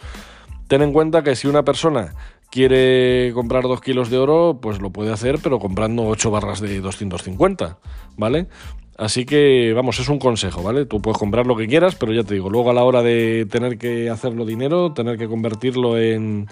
Ten 0.67 0.81
en 0.81 0.91
cuenta 0.91 1.23
que 1.23 1.35
si 1.35 1.47
una 1.47 1.63
persona 1.63 2.13
quiere 2.49 3.31
comprar 3.33 3.63
dos 3.63 3.81
kilos 3.81 4.09
de 4.09 4.17
oro, 4.17 4.59
pues 4.61 4.81
lo 4.81 4.89
puede 4.89 5.13
hacer, 5.13 5.39
pero 5.41 5.59
comprando 5.59 6.05
ocho 6.05 6.31
barras 6.31 6.59
de 6.59 6.81
250, 6.81 7.77
¿vale? 8.17 8.47
Así 8.97 9.25
que, 9.25 9.73
vamos, 9.73 9.99
es 9.99 10.09
un 10.09 10.17
consejo, 10.17 10.63
¿vale? 10.63 10.85
Tú 10.85 10.99
puedes 10.99 11.19
comprar 11.19 11.45
lo 11.45 11.55
que 11.55 11.67
quieras, 11.67 11.95
pero 11.95 12.13
ya 12.13 12.23
te 12.23 12.33
digo, 12.33 12.49
luego 12.49 12.71
a 12.71 12.73
la 12.73 12.83
hora 12.83 13.03
de 13.03 13.45
tener 13.49 13.77
que 13.77 14.09
hacerlo 14.09 14.43
dinero, 14.43 14.91
tener 14.91 15.19
que 15.19 15.27
convertirlo 15.27 15.99
en, 15.99 16.47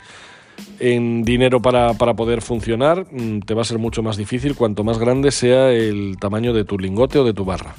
en 0.80 1.24
dinero 1.24 1.60
para, 1.60 1.96
para, 1.96 2.14
poder 2.14 2.44
funcionar, 2.44 3.08
mm, 3.12 3.40
te 3.40 3.56
va 3.56 3.64
a 3.64 3.66
ser 3.66 3.80
mucho 3.80 4.04
más 4.04 4.16
difícil 4.16 4.56
cuanto 4.56 4.84
más 4.84 5.00
grande 5.00 5.32
sea 5.32 5.72
el 5.72 6.18
tamaño 6.20 6.54
de 6.54 6.66
tu 6.66 6.78
lingote 6.78 7.18
o 7.18 7.24
de 7.24 7.34
tu 7.34 7.46
barra. 7.46 7.74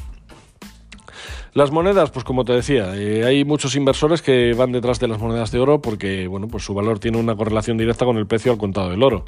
Las 1.57 1.71
monedas, 1.71 2.11
pues 2.11 2.23
como 2.23 2.45
te 2.45 2.53
decía, 2.53 2.95
eh, 2.97 3.25
hay 3.25 3.47
muchos 3.47 3.77
inversores 3.77 4.21
que 4.21 4.53
van 4.53 4.73
detrás 4.73 5.01
de 5.01 5.09
las 5.09 5.19
monedas 5.19 5.51
de 5.53 5.59
oro 5.59 5.81
porque, 5.81 6.27
bueno, 6.27 6.49
pues 6.49 6.63
su 6.65 6.75
valor 6.75 6.99
tiene 6.99 7.17
una 7.17 7.35
correlación 7.35 7.79
directa 7.79 8.05
con 8.05 8.19
el 8.19 8.27
precio 8.27 8.53
al 8.53 8.59
contado 8.59 8.91
del 8.91 9.03
oro. 9.03 9.25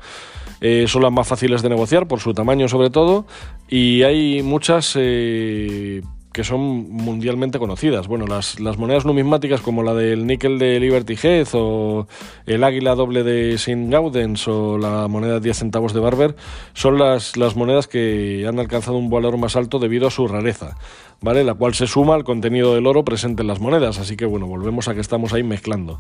Eh, 0.60 0.84
son 0.88 1.04
las 1.04 1.10
más 1.10 1.26
fáciles 1.26 1.62
de 1.62 1.70
negociar 1.70 2.06
por 2.06 2.20
su 2.20 2.34
tamaño 2.34 2.68
sobre 2.68 2.90
todo 2.90 3.24
y 3.66 4.02
hay 4.02 4.42
muchas 4.42 4.92
eh, 4.96 6.02
que 6.38 6.44
son 6.44 6.88
mundialmente 6.88 7.58
conocidas. 7.58 8.06
Bueno, 8.06 8.24
las, 8.28 8.60
monedas 8.60 9.04
numismáticas 9.04 9.60
como 9.60 9.82
la 9.82 9.92
del 9.92 10.24
níquel 10.24 10.60
de 10.60 10.78
Liberty 10.78 11.16
Heath 11.16 11.48
o 11.54 12.06
el 12.46 12.62
águila 12.62 12.94
doble 12.94 13.24
de 13.24 13.54
St. 13.54 13.88
Gaudens 13.88 14.46
o 14.46 14.78
la 14.78 15.08
moneda 15.08 15.34
de 15.34 15.40
10 15.40 15.58
centavos 15.58 15.94
de 15.94 15.98
Barber 15.98 16.36
son 16.74 16.96
las, 16.96 17.36
monedas 17.56 17.88
que 17.88 18.46
han 18.48 18.60
alcanzado 18.60 18.98
un 18.98 19.10
valor 19.10 19.36
más 19.36 19.56
alto 19.56 19.80
debido 19.80 20.06
a 20.06 20.12
su 20.12 20.28
rareza, 20.28 20.76
¿vale? 21.20 21.42
La 21.42 21.54
cual 21.54 21.74
se 21.74 21.88
suma 21.88 22.14
al 22.14 22.22
contenido 22.22 22.76
del 22.76 22.86
oro 22.86 23.04
presente 23.04 23.42
en 23.42 23.48
las 23.48 23.58
monedas, 23.58 23.98
así 23.98 24.16
que 24.16 24.24
bueno, 24.24 24.46
volvemos 24.46 24.86
a 24.86 24.94
que 24.94 25.00
estamos 25.00 25.32
ahí 25.32 25.42
mezclando. 25.42 25.98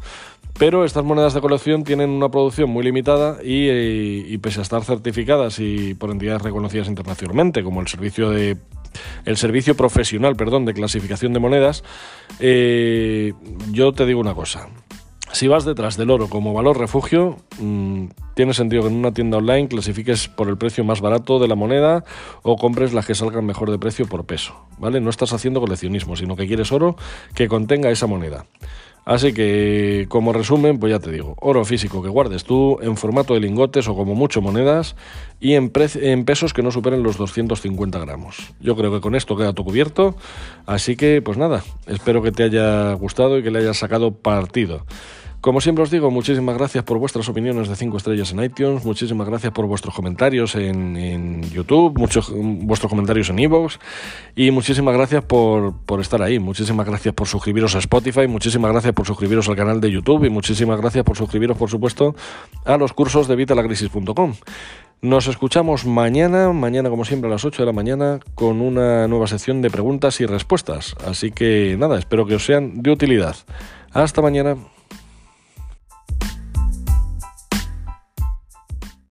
Pero 0.56 0.84
estas 0.84 1.02
monedas 1.02 1.34
de 1.34 1.40
colección 1.40 1.82
tienen 1.82 2.10
una 2.10 2.28
producción 2.28 2.70
muy 2.70 2.84
limitada 2.84 3.38
y, 3.42 3.66
eh, 3.68 4.24
y 4.28 4.38
pese 4.38 4.60
a 4.60 4.62
estar 4.62 4.84
certificadas 4.84 5.58
y 5.58 5.94
por 5.94 6.12
entidades 6.12 6.42
reconocidas 6.42 6.86
internacionalmente, 6.86 7.64
como 7.64 7.80
el 7.80 7.88
servicio 7.88 8.30
de 8.30 8.56
el 9.24 9.36
servicio 9.36 9.76
profesional, 9.76 10.36
perdón, 10.36 10.64
de 10.64 10.74
clasificación 10.74 11.32
de 11.32 11.40
monedas, 11.40 11.84
eh, 12.40 13.32
yo 13.70 13.92
te 13.92 14.06
digo 14.06 14.20
una 14.20 14.34
cosa. 14.34 14.68
Si 15.32 15.46
vas 15.46 15.64
detrás 15.64 15.96
del 15.96 16.10
oro 16.10 16.28
como 16.28 16.54
valor 16.54 16.78
refugio, 16.78 17.36
mm, 17.60 18.06
tiene 18.34 18.54
sentido 18.54 18.82
que 18.82 18.88
en 18.88 18.94
una 18.94 19.12
tienda 19.12 19.36
online 19.36 19.68
clasifiques 19.68 20.26
por 20.26 20.48
el 20.48 20.56
precio 20.56 20.84
más 20.84 21.00
barato 21.00 21.38
de 21.38 21.48
la 21.48 21.54
moneda 21.54 22.04
o 22.42 22.56
compres 22.56 22.94
las 22.94 23.06
que 23.06 23.14
salgan 23.14 23.44
mejor 23.44 23.70
de 23.70 23.78
precio 23.78 24.06
por 24.06 24.24
peso, 24.24 24.54
¿vale? 24.78 25.00
No 25.00 25.10
estás 25.10 25.32
haciendo 25.34 25.60
coleccionismo, 25.60 26.16
sino 26.16 26.34
que 26.34 26.46
quieres 26.46 26.72
oro 26.72 26.96
que 27.34 27.46
contenga 27.46 27.90
esa 27.90 28.06
moneda. 28.06 28.46
Así 29.08 29.32
que, 29.32 30.04
como 30.10 30.34
resumen, 30.34 30.78
pues 30.78 30.90
ya 30.90 30.98
te 30.98 31.10
digo, 31.10 31.34
oro 31.40 31.64
físico 31.64 32.02
que 32.02 32.10
guardes 32.10 32.44
tú 32.44 32.78
en 32.82 32.98
formato 32.98 33.32
de 33.32 33.40
lingotes 33.40 33.88
o 33.88 33.96
como 33.96 34.14
mucho 34.14 34.42
monedas 34.42 34.96
y 35.40 35.54
en, 35.54 35.72
en, 36.02 36.26
pesos 36.26 36.52
que 36.52 36.62
no 36.62 36.70
superen 36.70 37.02
los 37.02 37.16
250 37.16 37.98
gramos. 38.00 38.52
Yo 38.60 38.76
creo 38.76 38.92
que 38.92 39.00
con 39.00 39.14
esto 39.14 39.34
queda 39.34 39.54
todo 39.54 39.64
cubierto. 39.64 40.14
Así 40.66 40.94
que, 40.94 41.22
pues 41.22 41.38
nada, 41.38 41.64
espero 41.86 42.20
que 42.20 42.32
te 42.32 42.42
haya 42.42 42.92
gustado 42.92 43.38
y 43.38 43.42
que 43.42 43.50
le 43.50 43.60
hayas 43.60 43.78
sacado 43.78 44.10
partido. 44.10 44.84
Como 45.40 45.60
siempre 45.60 45.84
os 45.84 45.90
digo, 45.90 46.10
muchísimas 46.10 46.58
gracias 46.58 46.82
por 46.82 46.98
vuestras 46.98 47.28
opiniones 47.28 47.68
de 47.68 47.76
5 47.76 47.96
estrellas 47.96 48.32
en 48.32 48.42
iTunes, 48.42 48.84
muchísimas 48.84 49.28
gracias 49.28 49.52
por 49.52 49.66
vuestros 49.66 49.94
comentarios 49.94 50.56
en, 50.56 51.42
YouTube, 51.52 51.96
muchos 51.96 52.32
vuestros 52.34 52.90
comentarios 52.90 53.30
en 53.30 53.38
iVoox 53.38 53.78
y 54.34 54.50
muchísimas 54.50 54.94
gracias 54.94 55.24
por, 55.24 55.74
estar 56.00 56.22
ahí, 56.22 56.40
muchísimas 56.40 56.86
gracias 56.86 57.14
por 57.14 57.28
suscribiros 57.28 57.76
a 57.76 57.78
Spotify, 57.78 58.26
muchísimas 58.26 58.72
gracias 58.72 58.92
por 58.92 59.06
suscribiros 59.06 59.48
al 59.48 59.54
canal 59.54 59.80
de 59.80 59.92
YouTube 59.92 60.24
y 60.24 60.30
muchísimas 60.30 60.80
gracias 60.80 61.04
por 61.04 61.16
suscribiros, 61.16 61.56
por 61.56 61.70
supuesto, 61.70 62.16
a 62.64 62.76
los 62.76 62.92
cursos 62.92 63.28
de 63.28 63.36
vitalacrisis.com. 63.36 64.34
Nos 65.00 65.28
escuchamos 65.28 65.86
mañana, 65.86 66.52
mañana 66.52 66.90
como 66.90 67.04
siempre 67.04 67.30
a 67.30 67.32
las 67.32 67.44
8 67.44 67.62
de 67.62 67.66
la 67.66 67.72
mañana, 67.72 68.18
con 68.34 68.60
una 68.60 69.06
nueva 69.06 69.28
sección 69.28 69.62
de 69.62 69.70
preguntas 69.70 70.20
y 70.20 70.26
respuestas. 70.26 70.96
Así 71.06 71.30
que 71.30 71.76
nada, 71.78 71.96
espero 71.96 72.26
que 72.26 72.34
os 72.34 72.44
sean 72.44 72.82
de 72.82 72.90
utilidad. 72.90 73.36
Hasta 73.92 74.20
mañana. 74.20 74.56